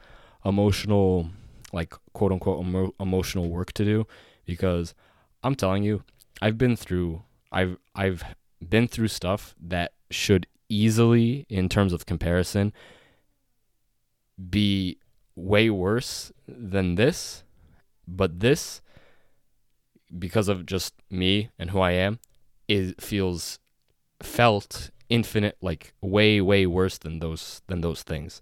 emotional 0.46 1.27
like 1.74 1.96
quote 2.13 2.31
unquote 2.31 2.63
emo- 2.63 2.93
emotional 3.00 3.50
work 3.50 3.74
to 3.74 3.84
do 3.84 4.05
because 4.46 4.93
I'm 5.43 5.55
telling 5.55 5.81
you, 5.81 6.03
I've 6.39 6.60
been 6.60 6.75
through 6.75 7.24
I've 7.51 7.77
I've 7.96 8.24
been 8.70 8.88
through 8.88 9.08
stuff 9.08 9.55
that 9.60 9.93
should 10.12 10.46
easily 10.70 11.48
in 11.50 11.67
terms 11.67 11.93
of 11.93 12.05
comparison 12.05 12.72
be 14.51 15.00
way 15.36 15.72
worse 15.72 16.31
than 16.48 16.93
this, 16.93 17.43
but 18.08 18.39
this, 18.39 18.81
because 20.20 20.48
of 20.48 20.67
just 20.67 20.93
me 21.10 21.50
and 21.58 21.72
who 21.72 21.79
I 21.79 21.91
am, 21.91 22.20
is 22.67 22.93
feels 23.00 23.58
felt 24.24 24.92
infinite 25.10 25.58
like 25.62 25.94
way 26.01 26.40
way 26.40 26.66
worse 26.66 26.98
than 26.98 27.20
those 27.20 27.62
than 27.68 27.82
those 27.82 28.01
things. 28.04 28.42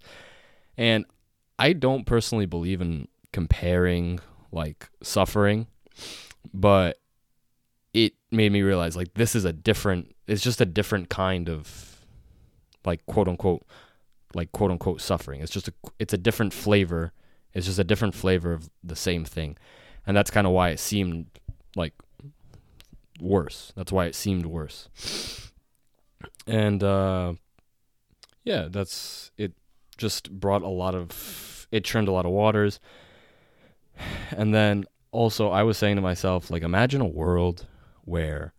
And 0.76 1.04
I 1.58 1.72
don't 1.72 2.06
personally 2.06 2.46
believe 2.46 2.80
in 2.80 3.08
comparing 3.32 4.20
like 4.52 4.88
suffering, 5.02 5.66
but 6.54 6.98
it 7.92 8.14
made 8.30 8.52
me 8.52 8.62
realize 8.62 8.96
like 8.96 9.14
this 9.14 9.34
is 9.34 9.44
a 9.44 9.52
different 9.52 10.14
it's 10.26 10.42
just 10.42 10.60
a 10.60 10.66
different 10.66 11.08
kind 11.08 11.48
of 11.48 12.04
like 12.84 13.04
quote 13.06 13.28
unquote 13.28 13.66
like 14.34 14.52
quote 14.52 14.70
unquote 14.70 15.00
suffering. 15.00 15.40
It's 15.40 15.52
just 15.52 15.68
a 15.68 15.72
it's 15.98 16.14
a 16.14 16.18
different 16.18 16.52
flavor. 16.52 17.12
It's 17.52 17.66
just 17.66 17.80
a 17.80 17.84
different 17.84 18.14
flavor 18.14 18.52
of 18.52 18.70
the 18.82 18.96
same 18.96 19.24
thing. 19.24 19.56
And 20.06 20.16
that's 20.16 20.30
kind 20.30 20.46
of 20.46 20.52
why 20.52 20.70
it 20.70 20.78
seemed 20.78 21.26
like 21.74 21.94
worse. 23.20 23.72
That's 23.76 23.92
why 23.92 24.06
it 24.06 24.14
seemed 24.14 24.46
worse. 24.46 25.49
And 26.50 26.82
uh 26.82 27.34
yeah, 28.44 28.68
that's 28.70 29.30
it 29.36 29.52
just 29.96 30.30
brought 30.30 30.62
a 30.62 30.68
lot 30.68 30.94
of 30.94 31.66
it 31.70 31.84
churned 31.84 32.08
a 32.08 32.12
lot 32.12 32.26
of 32.26 32.32
waters. 32.32 32.80
And 34.30 34.54
then 34.54 34.84
also 35.12 35.50
I 35.50 35.62
was 35.62 35.76
saying 35.76 35.96
to 35.96 36.02
myself 36.02 36.50
like 36.50 36.62
imagine 36.62 37.00
a 37.00 37.06
world 37.06 37.66
where 38.04 38.54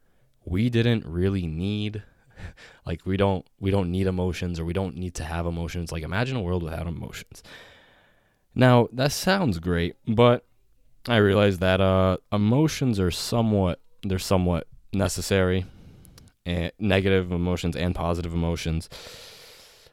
we 0.46 0.70
didn't 0.70 1.06
really 1.06 1.48
need 1.48 2.04
like 2.86 3.06
we 3.06 3.18
don't 3.18 3.46
we 3.60 3.72
don't 3.72 3.92
need 3.92 4.08
emotions 4.08 4.60
or 4.60 4.66
we 4.66 4.74
don't 4.74 4.96
need 4.96 5.16
to 5.16 5.24
have 5.24 5.46
emotions. 5.46 5.92
Like 5.92 6.04
imagine 6.04 6.38
a 6.38 6.42
world 6.42 6.64
without 6.64 6.88
emotions. 6.88 7.44
Now, 8.54 8.90
that 8.92 9.14
sounds 9.14 9.60
great, 9.60 9.96
but 10.06 10.46
I 11.08 11.18
realize 11.18 11.60
that 11.60 11.80
uh, 11.80 12.18
emotions 12.32 13.00
are 13.00 13.12
somewhat 13.12 13.80
they're 14.04 14.20
somewhat 14.20 14.68
necessary 14.94 15.66
and 16.46 16.72
negative 16.80 17.32
emotions 17.32 17.76
and 17.76 17.94
positive 17.96 18.34
emotions. 18.34 18.90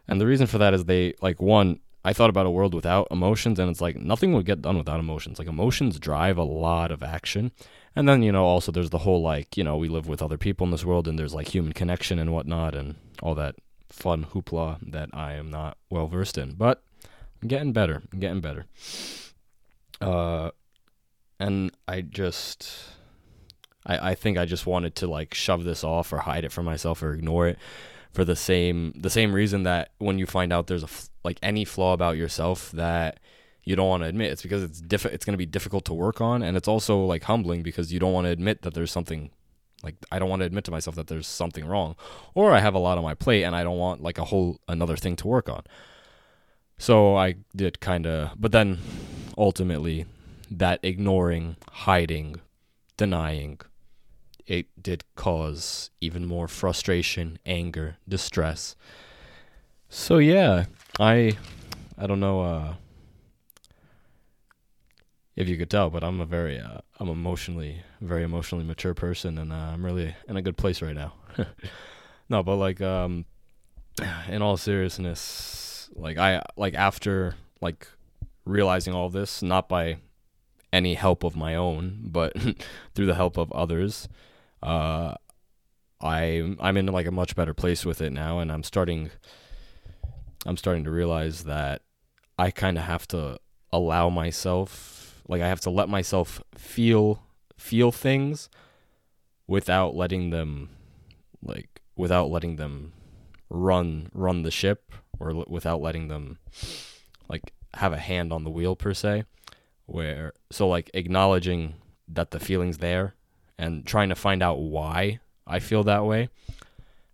And 0.06 0.20
the 0.20 0.26
reason 0.26 0.46
for 0.46 0.58
that 0.58 0.74
is 0.74 0.84
they 0.84 1.14
like 1.20 1.40
one, 1.40 1.80
I 2.04 2.12
thought 2.12 2.30
about 2.30 2.46
a 2.46 2.50
world 2.50 2.74
without 2.74 3.08
emotions 3.10 3.58
and 3.58 3.70
it's 3.70 3.80
like 3.80 3.96
nothing 3.96 4.32
would 4.32 4.46
get 4.46 4.62
done 4.62 4.78
without 4.78 5.00
emotions. 5.00 5.38
Like 5.38 5.48
emotions 5.48 5.98
drive 5.98 6.38
a 6.38 6.44
lot 6.44 6.90
of 6.90 7.02
action. 7.02 7.52
And 7.94 8.08
then, 8.08 8.22
you 8.22 8.32
know, 8.32 8.44
also 8.44 8.72
there's 8.72 8.90
the 8.90 8.98
whole 8.98 9.20
like, 9.20 9.56
you 9.56 9.64
know, 9.64 9.76
we 9.76 9.88
live 9.88 10.08
with 10.08 10.22
other 10.22 10.38
people 10.38 10.64
in 10.64 10.70
this 10.70 10.84
world 10.84 11.06
and 11.06 11.18
there's 11.18 11.34
like 11.34 11.48
human 11.48 11.72
connection 11.72 12.18
and 12.18 12.32
whatnot 12.32 12.74
and 12.74 12.94
all 13.22 13.34
that 13.34 13.56
fun 13.88 14.24
hoopla 14.32 14.78
that 14.90 15.10
I 15.12 15.34
am 15.34 15.50
not 15.50 15.76
well 15.90 16.06
versed 16.06 16.38
in. 16.38 16.52
But 16.52 16.82
I'm 17.42 17.48
getting 17.48 17.72
better. 17.72 18.02
I'm 18.12 18.20
getting 18.20 18.40
better. 18.40 18.66
Uh 20.00 20.50
and 21.40 21.72
I 21.86 22.00
just 22.00 22.70
I, 23.88 24.10
I 24.10 24.14
think 24.14 24.38
I 24.38 24.44
just 24.44 24.66
wanted 24.66 24.94
to 24.96 25.06
like 25.08 25.34
shove 25.34 25.64
this 25.64 25.82
off 25.82 26.12
or 26.12 26.18
hide 26.18 26.44
it 26.44 26.52
from 26.52 26.66
myself 26.66 27.02
or 27.02 27.12
ignore 27.12 27.48
it 27.48 27.58
for 28.12 28.24
the 28.24 28.36
same 28.36 28.92
the 28.96 29.10
same 29.10 29.32
reason 29.32 29.64
that 29.64 29.90
when 29.98 30.18
you 30.18 30.26
find 30.26 30.52
out 30.52 30.66
there's 30.66 30.84
a 30.84 30.88
like 31.24 31.38
any 31.42 31.64
flaw 31.64 31.92
about 31.92 32.16
yourself 32.16 32.70
that 32.72 33.20
you 33.64 33.76
don't 33.76 33.88
want 33.88 34.02
to 34.02 34.08
admit. 34.08 34.32
It's 34.32 34.42
because 34.42 34.62
it's 34.62 34.80
diff- 34.80 35.06
it's 35.06 35.26
going 35.26 35.34
to 35.34 35.38
be 35.38 35.46
difficult 35.46 35.84
to 35.86 35.94
work 35.94 36.20
on 36.20 36.42
and 36.42 36.56
it's 36.56 36.68
also 36.68 37.04
like 37.04 37.24
humbling 37.24 37.62
because 37.62 37.92
you 37.92 37.98
don't 37.98 38.12
want 38.12 38.26
to 38.26 38.30
admit 38.30 38.62
that 38.62 38.74
there's 38.74 38.92
something 38.92 39.30
like 39.82 39.96
I 40.10 40.18
don't 40.18 40.28
want 40.28 40.40
to 40.40 40.46
admit 40.46 40.64
to 40.64 40.70
myself 40.70 40.96
that 40.96 41.06
there's 41.08 41.26
something 41.26 41.66
wrong 41.66 41.96
or 42.34 42.52
I 42.52 42.60
have 42.60 42.74
a 42.74 42.78
lot 42.78 42.98
on 42.98 43.04
my 43.04 43.14
plate 43.14 43.44
and 43.44 43.54
I 43.54 43.62
don't 43.62 43.78
want 43.78 44.02
like 44.02 44.18
a 44.18 44.24
whole 44.24 44.58
another 44.68 44.96
thing 44.96 45.16
to 45.16 45.26
work 45.26 45.48
on. 45.48 45.62
So 46.78 47.16
I 47.16 47.36
did 47.54 47.80
kind 47.80 48.06
of 48.06 48.32
but 48.40 48.52
then 48.52 48.78
ultimately 49.36 50.06
that 50.50 50.80
ignoring, 50.82 51.56
hiding, 51.70 52.40
denying 52.96 53.60
it 54.48 54.66
did 54.82 55.04
cause 55.14 55.90
even 56.00 56.26
more 56.26 56.48
frustration, 56.48 57.38
anger, 57.44 57.98
distress. 58.08 58.74
So 59.90 60.16
yeah, 60.16 60.64
I 60.98 61.36
I 61.98 62.06
don't 62.06 62.18
know 62.18 62.40
uh 62.40 62.74
if 65.36 65.48
you 65.48 65.56
could 65.56 65.70
tell, 65.70 65.90
but 65.90 66.02
I'm 66.02 66.20
a 66.20 66.26
very 66.26 66.58
uh, 66.58 66.78
I'm 66.98 67.08
emotionally 67.08 67.82
very 68.00 68.22
emotionally 68.22 68.64
mature 68.64 68.94
person 68.94 69.36
and 69.38 69.52
uh, 69.52 69.56
I'm 69.56 69.84
really 69.84 70.16
in 70.26 70.36
a 70.36 70.42
good 70.42 70.56
place 70.56 70.80
right 70.80 70.96
now. 70.96 71.12
no, 72.28 72.42
but 72.42 72.56
like 72.56 72.80
um 72.80 73.26
in 74.28 74.40
all 74.40 74.56
seriousness, 74.56 75.90
like 75.94 76.16
I 76.16 76.42
like 76.56 76.74
after 76.74 77.34
like 77.60 77.86
realizing 78.46 78.94
all 78.94 79.10
this 79.10 79.42
not 79.42 79.68
by 79.68 79.98
any 80.72 80.94
help 80.94 81.22
of 81.22 81.36
my 81.36 81.54
own, 81.54 81.98
but 82.04 82.32
through 82.94 83.06
the 83.06 83.14
help 83.14 83.36
of 83.36 83.52
others, 83.52 84.08
uh, 84.62 85.14
I 86.00 86.54
I'm 86.60 86.76
in 86.76 86.86
like 86.86 87.06
a 87.06 87.12
much 87.12 87.34
better 87.36 87.54
place 87.54 87.84
with 87.84 88.00
it 88.00 88.12
now, 88.12 88.38
and 88.38 88.50
I'm 88.52 88.62
starting. 88.62 89.10
I'm 90.46 90.56
starting 90.56 90.84
to 90.84 90.90
realize 90.90 91.44
that 91.44 91.82
I 92.38 92.50
kind 92.50 92.78
of 92.78 92.84
have 92.84 93.06
to 93.08 93.38
allow 93.72 94.08
myself, 94.08 95.20
like 95.28 95.42
I 95.42 95.48
have 95.48 95.60
to 95.62 95.70
let 95.70 95.88
myself 95.88 96.42
feel 96.56 97.22
feel 97.56 97.90
things 97.90 98.48
without 99.46 99.96
letting 99.96 100.30
them, 100.30 100.70
like 101.42 101.82
without 101.96 102.30
letting 102.30 102.56
them 102.56 102.92
run 103.50 104.08
run 104.12 104.42
the 104.42 104.50
ship, 104.50 104.92
or 105.18 105.30
l- 105.30 105.44
without 105.48 105.80
letting 105.80 106.08
them, 106.08 106.38
like 107.28 107.52
have 107.74 107.92
a 107.92 107.98
hand 107.98 108.32
on 108.32 108.44
the 108.44 108.50
wheel 108.50 108.76
per 108.76 108.94
se 108.94 109.24
where 109.88 110.34
so 110.50 110.68
like 110.68 110.90
acknowledging 110.92 111.74
that 112.06 112.30
the 112.30 112.38
feeling's 112.38 112.78
there 112.78 113.14
and 113.58 113.86
trying 113.86 114.08
to 114.08 114.14
find 114.14 114.42
out 114.42 114.58
why 114.58 115.20
I 115.46 115.58
feel 115.58 115.84
that 115.84 116.04
way 116.04 116.28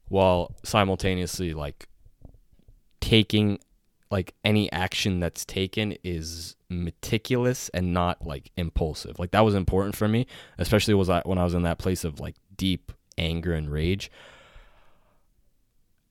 while 0.08 0.54
simultaneously 0.62 1.54
like 1.54 1.88
taking 3.00 3.58
like 4.10 4.34
any 4.44 4.70
action 4.70 5.18
that's 5.18 5.44
taken 5.44 5.96
is 6.04 6.56
meticulous 6.68 7.68
and 7.70 7.92
not 7.92 8.24
like 8.24 8.50
impulsive. 8.56 9.18
Like 9.18 9.32
that 9.32 9.40
was 9.40 9.54
important 9.54 9.96
for 9.96 10.06
me, 10.06 10.26
especially 10.58 10.94
was 10.94 11.10
I 11.10 11.22
when 11.24 11.38
I 11.38 11.44
was 11.44 11.54
in 11.54 11.62
that 11.62 11.78
place 11.78 12.04
of 12.04 12.20
like 12.20 12.36
deep 12.56 12.92
anger 13.18 13.54
and 13.54 13.70
rage. 13.70 14.10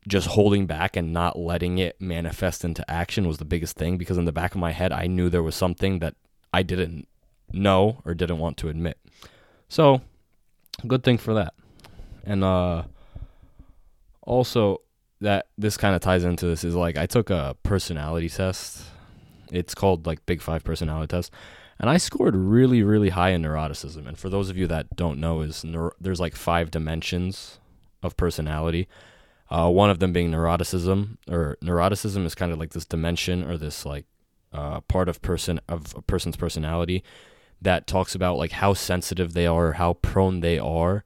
Just 0.06 0.28
holding 0.28 0.66
back 0.66 0.98
and 0.98 1.13
not 1.13 1.40
letting 1.40 1.78
it 1.78 2.02
manifest 2.02 2.66
into 2.66 2.90
action 2.92 3.25
was 3.25 3.38
the 3.38 3.46
biggest 3.46 3.78
thing 3.78 3.98
because 3.98 4.18
in 4.18 4.25
the 4.25 4.34
back 4.34 4.54
of 4.54 4.60
my 4.60 4.72
head 4.72 4.92
I 4.92 5.08
knew 5.08 5.30
there 5.30 5.42
was 5.42 5.56
something 5.56 6.00
that 6.00 6.16
I 6.52 6.62
didn't 6.62 7.08
know 7.54 8.02
or 8.04 8.13
didn't 8.13 8.40
want 8.40 8.58
to 8.58 8.70
admit. 8.70 8.98
So, 9.70 10.02
good 10.88 11.04
thing 11.04 11.18
for 11.18 11.34
that. 11.36 11.54
And 12.25 12.44
uh 12.44 12.84
also 14.22 14.82
that 15.22 15.48
this 15.58 15.78
kind 15.78 15.96
of 15.96 16.02
ties 16.02 16.24
into 16.24 16.46
this 16.46 16.63
is 16.63 16.75
like 16.75 16.98
I 16.98 17.06
took 17.06 17.30
a 17.30 17.56
personality 17.63 18.30
test. 18.30 18.84
It's 19.52 19.75
called 19.75 20.06
like 20.06 20.25
Big 20.25 20.42
5 20.42 20.63
personality 20.63 21.08
test. 21.08 21.32
And 21.80 21.90
I 21.90 21.98
scored 21.98 22.36
really 22.36 22.84
really 22.84 23.10
high 23.10 23.30
in 23.30 23.42
neuroticism. 23.42 24.08
And 24.08 24.18
for 24.18 24.30
those 24.30 24.50
of 24.50 24.58
you 24.58 24.68
that 24.68 24.96
don't 24.96 25.20
know 25.20 25.42
is 25.42 25.63
neuro- 25.63 25.96
there's 26.00 26.20
like 26.20 26.36
five 26.36 26.72
dimensions 26.72 27.60
of 28.02 28.16
personality. 28.18 28.88
Uh, 29.50 29.70
one 29.70 29.90
of 29.90 30.00
them 30.00 30.13
being 30.13 30.32
neuroticism, 30.32 31.18
or 31.30 31.58
neuroticism 31.63 32.25
is 32.25 32.34
kind 32.34 32.52
of 32.52 32.58
like 32.58 32.72
this 32.72 32.86
dimension 32.86 33.44
or 33.44 33.58
this 33.58 33.86
like 33.86 34.06
uh, 34.52 34.82
part 34.82 35.10
of 35.10 35.22
person 35.22 35.60
of 35.68 35.94
a 35.96 36.02
person's 36.02 36.36
personality 36.36 37.04
that 37.63 37.88
talks 37.88 38.13
about 38.13 38.38
like 38.38 38.51
how 38.51 38.74
sensitive 38.74 39.34
they 39.34 39.48
are, 39.48 39.74
how 39.74 39.93
prone 39.93 40.41
they 40.41 40.60
are 40.60 41.03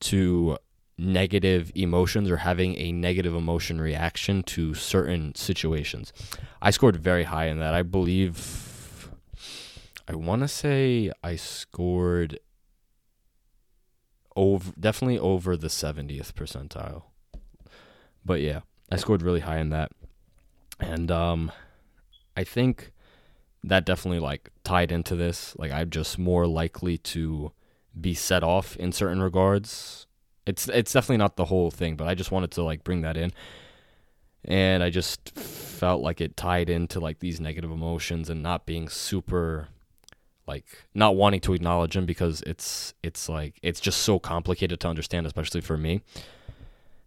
to 0.00 0.58
negative 0.96 1.72
emotions 1.74 2.30
or 2.30 2.38
having 2.38 2.76
a 2.76 2.92
negative 2.92 3.34
emotion 3.34 3.80
reaction 3.80 4.42
to 4.42 4.74
certain 4.74 5.34
situations. 5.34 6.12
I 6.62 6.70
scored 6.70 6.96
very 6.96 7.24
high 7.24 7.46
in 7.46 7.58
that. 7.58 7.74
I 7.74 7.82
believe 7.82 9.10
I 10.06 10.14
want 10.14 10.42
to 10.42 10.48
say 10.48 11.10
I 11.22 11.36
scored 11.36 12.38
over 14.36 14.72
definitely 14.78 15.18
over 15.18 15.56
the 15.56 15.68
70th 15.68 16.32
percentile. 16.32 17.04
But 18.24 18.40
yeah, 18.40 18.60
I 18.90 18.96
scored 18.96 19.22
really 19.22 19.40
high 19.40 19.58
in 19.58 19.70
that. 19.70 19.90
And 20.78 21.10
um 21.10 21.50
I 22.36 22.44
think 22.44 22.92
that 23.64 23.86
definitely 23.86 24.20
like 24.20 24.50
tied 24.62 24.92
into 24.92 25.16
this. 25.16 25.56
Like 25.58 25.72
I'm 25.72 25.90
just 25.90 26.18
more 26.18 26.46
likely 26.46 26.98
to 26.98 27.52
be 27.98 28.14
set 28.14 28.42
off 28.42 28.76
in 28.76 28.92
certain 28.92 29.22
regards. 29.22 30.06
It's 30.46 30.68
it's 30.68 30.92
definitely 30.92 31.16
not 31.18 31.36
the 31.36 31.46
whole 31.46 31.70
thing, 31.70 31.96
but 31.96 32.06
I 32.06 32.14
just 32.14 32.30
wanted 32.30 32.50
to 32.52 32.62
like 32.62 32.84
bring 32.84 33.00
that 33.02 33.16
in. 33.16 33.32
And 34.44 34.82
I 34.82 34.90
just 34.90 35.30
felt 35.30 36.02
like 36.02 36.20
it 36.20 36.36
tied 36.36 36.68
into 36.68 37.00
like 37.00 37.20
these 37.20 37.40
negative 37.40 37.70
emotions 37.70 38.28
and 38.28 38.42
not 38.42 38.66
being 38.66 38.88
super 38.88 39.68
like 40.46 40.66
not 40.94 41.16
wanting 41.16 41.40
to 41.40 41.54
acknowledge 41.54 41.94
them 41.94 42.04
because 42.04 42.42
it's 42.42 42.92
it's 43.02 43.30
like 43.30 43.58
it's 43.62 43.80
just 43.80 44.02
so 44.02 44.18
complicated 44.18 44.78
to 44.80 44.88
understand 44.88 45.26
especially 45.26 45.62
for 45.62 45.78
me. 45.78 46.02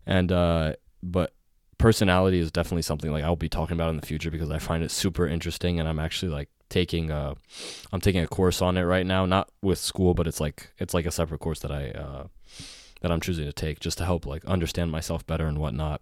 And 0.08 0.32
uh 0.32 0.74
but 1.04 1.34
personality 1.78 2.40
is 2.40 2.52
definitely 2.52 2.82
something 2.82 3.12
like 3.12 3.24
I'll 3.24 3.36
be 3.36 3.50
talking 3.50 3.76
about 3.76 3.90
in 3.90 3.98
the 3.98 4.06
future 4.06 4.32
because 4.32 4.50
I 4.50 4.60
find 4.60 4.84
it 4.84 4.92
super 4.92 5.28
interesting 5.28 5.80
and 5.80 5.88
I'm 5.88 6.00
actually 6.00 6.32
like 6.32 6.50
taking 6.70 7.12
a 7.12 7.36
I'm 7.92 8.02
taking 8.02 8.22
a 8.22 8.28
course 8.28 8.62
on 8.62 8.78
it 8.78 8.84
right 8.84 9.06
now, 9.06 9.26
not 9.26 9.50
with 9.62 9.80
school, 9.80 10.14
but 10.14 10.28
it's 10.28 10.40
like 10.40 10.72
it's 10.80 10.94
like 10.94 11.06
a 11.06 11.12
separate 11.12 11.40
course 11.40 11.60
that 11.60 11.72
I 11.72 11.92
uh 11.92 12.28
that 13.02 13.12
I'm 13.12 13.22
choosing 13.22 13.46
to 13.46 13.54
take 13.54 13.80
just 13.80 13.98
to 14.00 14.06
help 14.06 14.26
like 14.26 14.44
understand 14.46 14.92
myself 14.92 15.26
better 15.26 15.46
and 15.46 15.60
whatnot. 15.60 16.02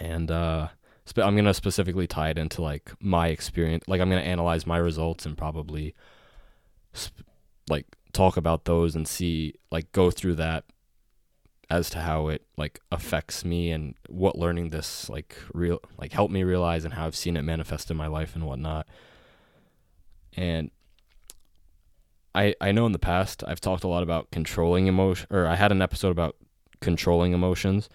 And 0.00 0.30
uh 0.30 0.68
spe- 1.06 1.20
I'm 1.20 1.36
to 1.36 1.54
specifically 1.54 2.06
tie 2.06 2.30
it 2.30 2.38
into 2.38 2.62
like 2.62 2.92
my 3.00 3.28
experience, 3.28 3.84
like 3.86 4.00
I'm 4.00 4.10
to 4.10 4.18
analyze 4.18 4.66
my 4.66 4.76
results 4.76 5.24
and 5.24 5.36
probably 5.36 5.94
sp- 6.92 7.24
like 7.68 7.86
talk 8.12 8.36
about 8.36 8.64
those 8.64 8.94
and 8.94 9.08
see 9.08 9.54
like 9.70 9.90
go 9.92 10.10
through 10.10 10.36
that 10.36 10.64
as 11.70 11.90
to 11.90 12.00
how 12.00 12.28
it 12.28 12.42
like 12.56 12.80
affects 12.92 13.44
me 13.44 13.70
and 13.70 13.94
what 14.08 14.38
learning 14.38 14.70
this 14.70 15.08
like 15.08 15.36
real 15.52 15.80
like 15.98 16.12
helped 16.12 16.32
me 16.32 16.42
realize 16.42 16.84
and 16.84 16.94
how 16.94 17.06
I've 17.06 17.16
seen 17.16 17.36
it 17.36 17.42
manifest 17.42 17.90
in 17.90 17.96
my 17.96 18.06
life 18.06 18.34
and 18.34 18.46
whatnot. 18.46 18.86
And 20.36 20.70
I 22.34 22.54
I 22.60 22.72
know 22.72 22.86
in 22.86 22.92
the 22.92 22.98
past 22.98 23.42
I've 23.46 23.60
talked 23.60 23.84
a 23.84 23.88
lot 23.88 24.02
about 24.02 24.30
controlling 24.30 24.86
emotion 24.86 25.26
or 25.30 25.46
I 25.46 25.56
had 25.56 25.72
an 25.72 25.82
episode 25.82 26.10
about 26.10 26.36
controlling 26.80 27.32
emotions, 27.32 27.88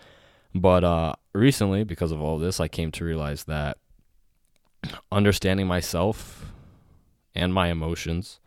but 0.54 0.84
uh 0.84 1.14
recently 1.34 1.84
because 1.84 2.12
of 2.12 2.22
all 2.22 2.40
this 2.40 2.60
I 2.60 2.68
came 2.68 2.92
to 2.94 3.06
realize 3.06 3.46
that 3.46 3.78
understanding 5.12 5.68
myself 5.68 6.52
and 7.36 7.54
my 7.54 7.68
emotions 7.70 8.40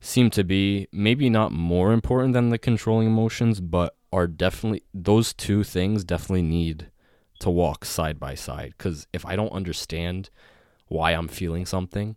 seem 0.00 0.30
to 0.30 0.42
be 0.42 0.88
maybe 0.90 1.28
not 1.28 1.52
more 1.52 1.92
important 1.92 2.32
than 2.32 2.48
the 2.48 2.58
controlling 2.58 3.06
emotions, 3.06 3.60
but 3.60 3.94
are 4.12 4.26
definitely 4.26 4.82
those 4.92 5.32
two 5.32 5.62
things 5.62 6.04
definitely 6.04 6.42
need 6.42 6.90
to 7.38 7.48
walk 7.48 7.84
side 7.84 8.18
by 8.18 8.34
side 8.34 8.76
cuz 8.76 9.06
if 9.12 9.24
I 9.24 9.36
don't 9.36 9.52
understand 9.52 10.30
why 10.88 11.12
I'm 11.12 11.28
feeling 11.28 11.64
something 11.64 12.16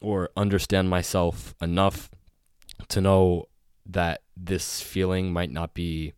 or 0.00 0.30
understand 0.36 0.90
myself 0.90 1.54
enough 1.60 2.10
to 2.88 3.00
know 3.00 3.46
that 3.86 4.22
this 4.36 4.80
feeling 4.80 5.32
might 5.32 5.50
not 5.50 5.74
be 5.74 6.12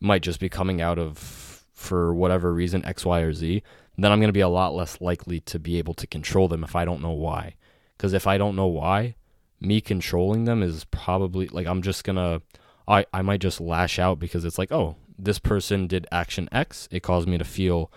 might 0.00 0.22
just 0.22 0.40
be 0.40 0.48
coming 0.48 0.80
out 0.80 0.98
of 0.98 1.64
for 1.72 2.14
whatever 2.14 2.52
reason 2.52 2.84
X 2.84 3.04
Y 3.04 3.20
or 3.20 3.32
Z, 3.32 3.62
then 3.96 4.10
I'm 4.10 4.18
going 4.18 4.28
to 4.28 4.32
be 4.32 4.40
a 4.40 4.48
lot 4.48 4.74
less 4.74 5.00
likely 5.00 5.40
to 5.40 5.58
be 5.58 5.78
able 5.78 5.94
to 5.94 6.06
control 6.06 6.48
them 6.48 6.64
if 6.64 6.74
I 6.74 6.84
don't 6.84 7.02
know 7.02 7.12
why. 7.12 7.56
Cuz 7.98 8.12
if 8.12 8.26
I 8.26 8.38
don't 8.38 8.56
know 8.56 8.66
why, 8.66 9.14
me 9.60 9.80
controlling 9.80 10.44
them 10.44 10.62
is 10.62 10.84
probably 10.84 11.46
like 11.48 11.66
I'm 11.66 11.82
just 11.82 12.04
going 12.04 12.16
to 12.16 12.42
I, 12.86 13.06
I 13.12 13.22
might 13.22 13.40
just 13.40 13.60
lash 13.60 13.98
out 13.98 14.18
because 14.18 14.44
it's 14.44 14.58
like, 14.58 14.72
oh, 14.72 14.96
this 15.18 15.38
person 15.38 15.86
did 15.86 16.06
action 16.12 16.48
X. 16.52 16.88
It 16.90 17.02
caused 17.02 17.28
me 17.28 17.38
to 17.38 17.44
feel 17.44 17.90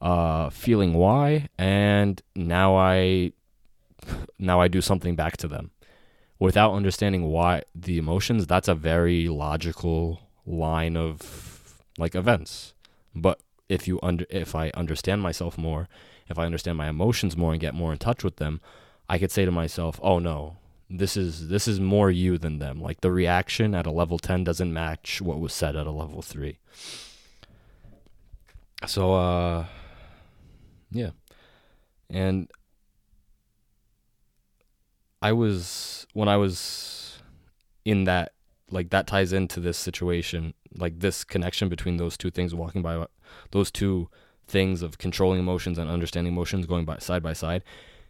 uh 0.00 0.48
feeling 0.50 0.94
Y 0.94 1.48
and 1.58 2.22
now 2.36 2.76
I 2.76 3.32
now 4.38 4.60
I 4.60 4.68
do 4.68 4.80
something 4.80 5.16
back 5.16 5.36
to 5.38 5.48
them. 5.48 5.72
Without 6.38 6.72
understanding 6.72 7.24
why 7.24 7.62
the 7.74 7.98
emotions, 7.98 8.46
that's 8.46 8.68
a 8.68 8.74
very 8.74 9.28
logical 9.28 10.20
line 10.46 10.96
of 10.96 11.82
like 11.98 12.14
events. 12.14 12.74
But 13.14 13.40
if 13.68 13.88
you 13.88 13.98
under 14.02 14.24
if 14.30 14.54
I 14.54 14.70
understand 14.70 15.20
myself 15.20 15.58
more, 15.58 15.88
if 16.28 16.38
I 16.38 16.46
understand 16.46 16.78
my 16.78 16.88
emotions 16.88 17.36
more 17.36 17.52
and 17.52 17.60
get 17.60 17.74
more 17.74 17.92
in 17.92 17.98
touch 17.98 18.22
with 18.22 18.36
them, 18.36 18.60
I 19.08 19.18
could 19.18 19.32
say 19.32 19.44
to 19.44 19.50
myself, 19.50 19.98
"Oh 20.02 20.20
no, 20.20 20.58
this 20.90 21.16
is 21.16 21.48
this 21.48 21.68
is 21.68 21.80
more 21.80 22.10
you 22.10 22.38
than 22.38 22.58
them. 22.58 22.80
Like 22.80 23.00
the 23.00 23.10
reaction 23.10 23.74
at 23.74 23.86
a 23.86 23.90
level 23.90 24.18
10 24.18 24.44
doesn't 24.44 24.72
match 24.72 25.20
what 25.20 25.40
was 25.40 25.52
said 25.52 25.76
at 25.76 25.86
a 25.86 25.90
level 25.90 26.22
3. 26.22 26.58
So 28.86 29.14
uh 29.14 29.66
yeah. 30.90 31.10
And 32.08 32.50
I 35.20 35.32
was 35.32 36.06
when 36.14 36.28
I 36.28 36.36
was 36.36 37.18
in 37.84 38.04
that 38.04 38.32
like 38.70 38.90
that 38.90 39.06
ties 39.06 39.32
into 39.32 39.60
this 39.60 39.76
situation, 39.76 40.54
like 40.74 41.00
this 41.00 41.24
connection 41.24 41.68
between 41.68 41.96
those 41.96 42.16
two 42.16 42.30
things, 42.30 42.54
walking 42.54 42.82
by 42.82 43.06
those 43.50 43.70
two 43.70 44.08
things 44.46 44.82
of 44.82 44.98
controlling 44.98 45.40
emotions 45.40 45.78
and 45.78 45.90
understanding 45.90 46.32
emotions, 46.32 46.66
going 46.66 46.84
by 46.84 46.98
side 46.98 47.22
by 47.22 47.32
side, 47.32 47.62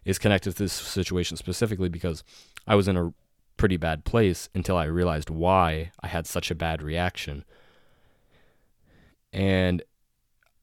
is 0.05 0.19
connected 0.19 0.53
to 0.53 0.63
this 0.63 0.73
situation 0.73 1.37
specifically 1.37 1.89
because 1.89 2.25
I 2.69 2.75
was 2.75 2.87
in 2.87 2.97
a 2.97 3.13
pretty 3.57 3.79
bad 3.79 4.05
place 4.05 4.49
until 4.55 4.77
I 4.77 4.85
realized 4.85 5.31
why 5.31 5.91
I 6.01 6.07
had 6.07 6.27
such 6.27 6.51
a 6.51 6.55
bad 6.55 6.83
reaction. 6.83 7.45
And 9.33 9.83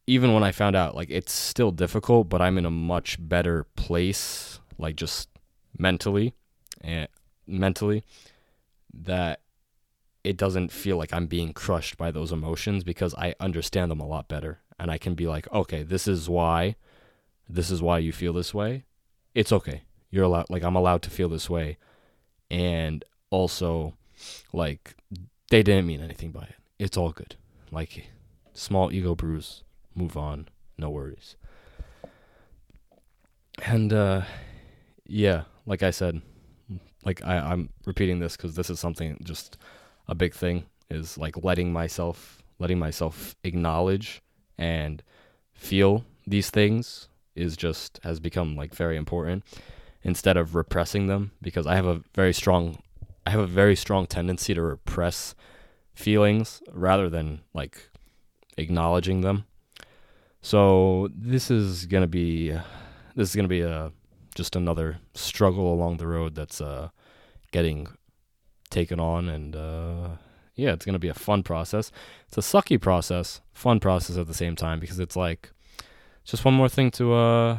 even 0.07 0.33
when 0.33 0.43
I 0.43 0.51
found 0.51 0.75
out, 0.75 0.95
like 0.95 1.09
it's 1.09 1.33
still 1.33 1.71
difficult, 1.71 2.29
but 2.29 2.41
I'm 2.41 2.57
in 2.57 2.65
a 2.65 2.71
much 2.71 3.17
better 3.19 3.65
place, 3.75 4.59
like 4.77 4.95
just 4.95 5.29
mentally 5.77 6.33
and 6.81 7.07
mentally, 7.47 8.03
that 8.93 9.41
it 10.23 10.37
doesn't 10.37 10.71
feel 10.71 10.97
like 10.97 11.11
I'm 11.11 11.27
being 11.27 11.53
crushed 11.53 11.97
by 11.97 12.11
those 12.11 12.31
emotions 12.31 12.83
because 12.83 13.15
I 13.15 13.35
understand 13.39 13.91
them 13.91 13.99
a 13.99 14.07
lot 14.07 14.27
better. 14.27 14.59
And 14.79 14.91
I 14.91 14.97
can 14.97 15.15
be 15.15 15.27
like, 15.27 15.51
okay, 15.51 15.83
this 15.83 16.07
is 16.07 16.29
why, 16.29 16.75
this 17.49 17.71
is 17.71 17.81
why 17.81 17.97
you 17.97 18.11
feel 18.11 18.33
this 18.33 18.53
way. 18.53 18.85
It's 19.33 19.51
okay. 19.51 19.83
You're 20.11 20.23
allowed, 20.25 20.49
like, 20.49 20.63
I'm 20.63 20.75
allowed 20.75 21.01
to 21.03 21.09
feel 21.09 21.29
this 21.29 21.49
way. 21.49 21.77
And 22.49 23.03
also, 23.29 23.95
like, 24.53 24.95
they 25.49 25.63
didn't 25.63 25.87
mean 25.87 26.01
anything 26.01 26.31
by 26.31 26.43
it. 26.43 26.55
It's 26.79 26.97
all 26.97 27.11
good. 27.11 27.35
Like, 27.71 28.09
small 28.53 28.91
ego 28.91 29.15
bruise, 29.15 29.63
move 29.95 30.15
on, 30.17 30.47
no 30.77 30.89
worries. 30.89 31.35
And, 33.63 33.91
uh, 33.91 34.21
yeah, 35.07 35.43
like 35.65 35.83
I 35.83 35.91
said, 35.91 36.21
like 37.05 37.23
I, 37.23 37.37
I'm 37.37 37.69
repeating 37.85 38.19
this 38.19 38.35
because 38.35 38.55
this 38.55 38.69
is 38.69 38.79
something 38.79 39.17
just 39.23 39.57
a 40.07 40.15
big 40.15 40.33
thing 40.33 40.65
is 40.89 41.17
like 41.17 41.43
letting 41.43 41.71
myself 41.71 42.43
letting 42.59 42.79
myself 42.79 43.35
acknowledge 43.43 44.21
and 44.57 45.03
feel 45.53 46.03
these 46.27 46.49
things 46.49 47.07
is 47.35 47.55
just 47.55 47.99
has 48.03 48.19
become 48.19 48.55
like 48.55 48.73
very 48.73 48.97
important 48.97 49.43
instead 50.05 50.37
of 50.37 50.55
repressing 50.55 51.07
them 51.07 51.31
because 51.41 51.65
I 51.65 51.75
have 51.75 51.87
a 51.87 52.01
very 52.13 52.31
strong 52.31 52.77
I 53.25 53.31
have 53.31 53.39
a 53.39 53.47
very 53.47 53.75
strong 53.75 54.05
tendency 54.05 54.53
to 54.53 54.61
repress 54.61 55.33
feelings 55.95 56.61
rather 56.71 57.09
than 57.09 57.41
like 57.55 57.89
acknowledging 58.55 59.21
them. 59.21 59.45
So 60.41 61.09
this 61.11 61.49
is 61.49 61.87
to 62.03 62.07
be 62.07 62.51
this 63.15 63.29
is 63.29 63.35
to 63.45 63.49
be 63.49 63.61
a 63.61 63.91
just 64.35 64.55
another 64.55 64.99
struggle 65.15 65.73
along 65.73 65.97
the 65.97 66.07
road 66.07 66.35
that's 66.35 66.61
uh 66.61 66.89
getting 67.51 67.87
taken 68.69 68.99
on 68.99 69.29
and 69.29 69.55
uh, 69.55 70.09
yeah 70.55 70.73
it's 70.73 70.85
to 70.93 70.99
be 70.99 71.07
a 71.07 71.13
fun 71.13 71.41
process 71.41 71.91
it's 72.27 72.37
a 72.37 72.41
sucky 72.41 72.79
process 72.79 73.39
fun 73.53 73.79
process 73.79 74.17
at 74.17 74.27
the 74.27 74.33
same 74.33 74.55
time 74.55 74.77
because 74.77 74.99
it's 74.99 75.15
like 75.15 75.51
just 76.25 76.43
one 76.43 76.53
more 76.53 76.67
thing 76.67 76.91
to 76.91 77.13
uh 77.13 77.57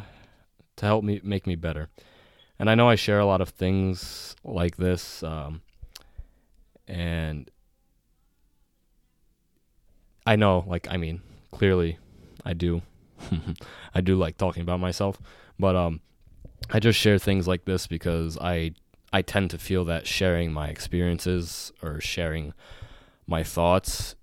to 0.76 0.85
help 0.85 1.02
me 1.02 1.18
make 1.24 1.46
me 1.46 1.54
better 1.54 1.88
and 2.59 2.71
i 2.71 2.75
know 2.75 2.88
i 2.88 2.95
share 2.95 3.19
a 3.19 3.27
lot 3.27 3.40
of 3.40 3.49
things 3.51 4.35
like 4.45 4.77
this 4.77 5.23
um, 5.23 5.62
and 6.88 7.51
i 10.27 10.37
know 10.37 10.64
like 10.66 10.87
i 10.90 10.97
mean 10.97 11.21
clearly 11.51 11.99
i 12.45 12.53
do 12.53 12.83
i 13.95 14.01
do 14.01 14.16
like 14.16 14.37
talking 14.37 14.62
about 14.62 14.81
myself 14.81 15.19
but 15.59 15.75
um 15.75 16.01
i 16.71 16.79
just 16.79 16.99
share 16.99 17.19
things 17.19 17.49
like 17.49 17.64
this 17.64 17.87
because 17.87 18.38
i 18.38 18.73
I 19.12 19.23
tend 19.23 19.51
to 19.51 19.59
feel 19.59 19.85
that 19.87 20.07
sharing 20.07 20.53
my 20.53 20.69
experiences 20.69 21.73
or 21.83 22.01
sharing 22.01 22.53
my 23.27 23.42
thoughts, 23.42 24.14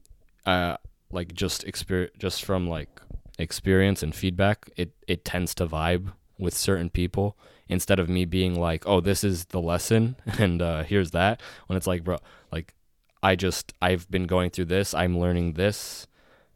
uh, 0.46 0.78
like 1.12 1.34
just 1.34 1.64
experience, 1.64 2.14
just 2.20 2.44
from 2.44 2.68
like 2.68 3.02
experience 3.40 4.04
and 4.04 4.14
feedback, 4.14 4.70
it 4.76 4.92
it 5.08 5.26
tends 5.26 5.56
to 5.56 5.68
vibe 5.68 6.14
with 6.38 6.54
certain 6.54 6.90
people 6.90 7.38
instead 7.68 8.00
of 8.00 8.10
me 8.10 8.26
being 8.26 8.60
like, 8.60 8.84
oh, 8.88 9.00
this 9.00 9.24
is 9.24 9.46
the 9.46 9.62
lesson 9.62 10.16
and 10.40 10.62
uh, 10.62 10.84
here's 10.84 11.12
that. 11.12 11.42
When 11.68 11.78
it's 11.78 11.88
like, 11.88 12.04
bro, 12.04 12.18
like 12.52 12.74
I 13.22 13.36
just 13.36 13.74
I've 13.82 14.10
been 14.12 14.28
going 14.28 14.50
through 14.50 14.66
this, 14.66 14.94
I'm 14.94 15.18
learning 15.18 15.54
this, 15.54 16.08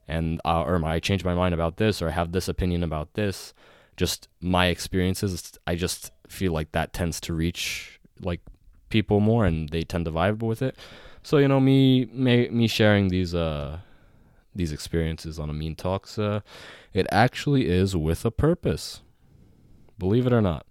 and 0.07 0.41
uh, 0.45 0.63
or 0.63 0.83
I 0.85 0.99
changed 0.99 1.25
my 1.25 1.33
mind 1.33 1.53
about 1.53 1.77
this, 1.77 2.01
or 2.01 2.09
I 2.09 2.11
have 2.11 2.31
this 2.31 2.47
opinion 2.47 2.83
about 2.83 3.13
this. 3.13 3.53
Just 3.95 4.27
my 4.41 4.67
experiences, 4.67 5.53
I 5.65 5.75
just 5.75 6.11
feel 6.27 6.51
like 6.51 6.71
that 6.73 6.93
tends 6.93 7.19
to 7.21 7.33
reach 7.33 7.99
like 8.21 8.41
people 8.89 9.19
more 9.19 9.45
and 9.45 9.69
they 9.69 9.83
tend 9.83 10.05
to 10.05 10.11
vibe 10.11 10.39
with 10.43 10.61
it. 10.61 10.75
So 11.23 11.37
you 11.37 11.47
know 11.47 11.59
me 11.59 12.05
me, 12.05 12.49
me 12.49 12.67
sharing 12.67 13.09
these 13.09 13.33
uh 13.33 13.79
these 14.55 14.71
experiences 14.71 15.39
on 15.39 15.49
Amin 15.49 15.75
Talks 15.75 16.17
uh 16.17 16.41
it 16.93 17.05
actually 17.11 17.67
is 17.67 17.95
with 17.95 18.25
a 18.25 18.31
purpose. 18.31 19.01
Believe 19.97 20.27
it 20.27 20.33
or 20.33 20.41
not. 20.41 20.65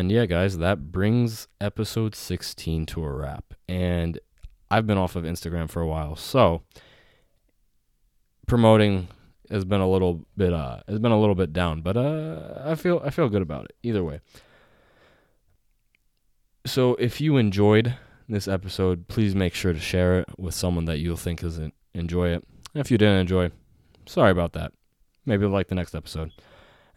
And 0.00 0.10
yeah, 0.10 0.24
guys, 0.24 0.56
that 0.56 0.90
brings 0.90 1.46
episode 1.60 2.14
16 2.14 2.86
to 2.86 3.04
a 3.04 3.12
wrap. 3.12 3.52
And 3.68 4.18
I've 4.70 4.86
been 4.86 4.96
off 4.96 5.14
of 5.14 5.24
Instagram 5.24 5.68
for 5.68 5.82
a 5.82 5.86
while. 5.86 6.16
So 6.16 6.62
promoting 8.46 9.08
has 9.50 9.66
been 9.66 9.82
a 9.82 9.90
little 9.90 10.24
bit 10.38 10.54
uh 10.54 10.80
has 10.88 10.98
been 11.00 11.12
a 11.12 11.20
little 11.20 11.34
bit 11.34 11.52
down, 11.52 11.82
but 11.82 11.98
uh 11.98 12.62
I 12.64 12.76
feel 12.76 13.02
I 13.04 13.10
feel 13.10 13.28
good 13.28 13.42
about 13.42 13.66
it 13.66 13.76
either 13.82 14.02
way. 14.02 14.20
So 16.64 16.94
if 16.94 17.20
you 17.20 17.36
enjoyed 17.36 17.94
this 18.26 18.48
episode, 18.48 19.06
please 19.06 19.34
make 19.34 19.52
sure 19.52 19.74
to 19.74 19.78
share 19.78 20.20
it 20.20 20.30
with 20.38 20.54
someone 20.54 20.86
that 20.86 21.00
you'll 21.00 21.18
think 21.18 21.44
isn't 21.44 21.74
enjoy 21.92 22.28
it. 22.28 22.42
If 22.74 22.90
you 22.90 22.96
didn't 22.96 23.18
enjoy, 23.18 23.50
sorry 24.06 24.30
about 24.30 24.54
that. 24.54 24.72
Maybe 25.26 25.44
like 25.44 25.68
the 25.68 25.74
next 25.74 25.94
episode. 25.94 26.32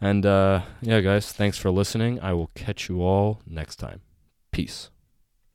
And 0.04 0.26
uh, 0.26 0.60
yeah, 0.82 1.00
guys, 1.00 1.32
thanks 1.32 1.56
for 1.56 1.70
listening. 1.70 2.20
I 2.20 2.34
will 2.34 2.50
catch 2.54 2.90
you 2.90 3.02
all 3.02 3.40
next 3.46 3.76
time. 3.76 4.02
Peace. 4.52 4.90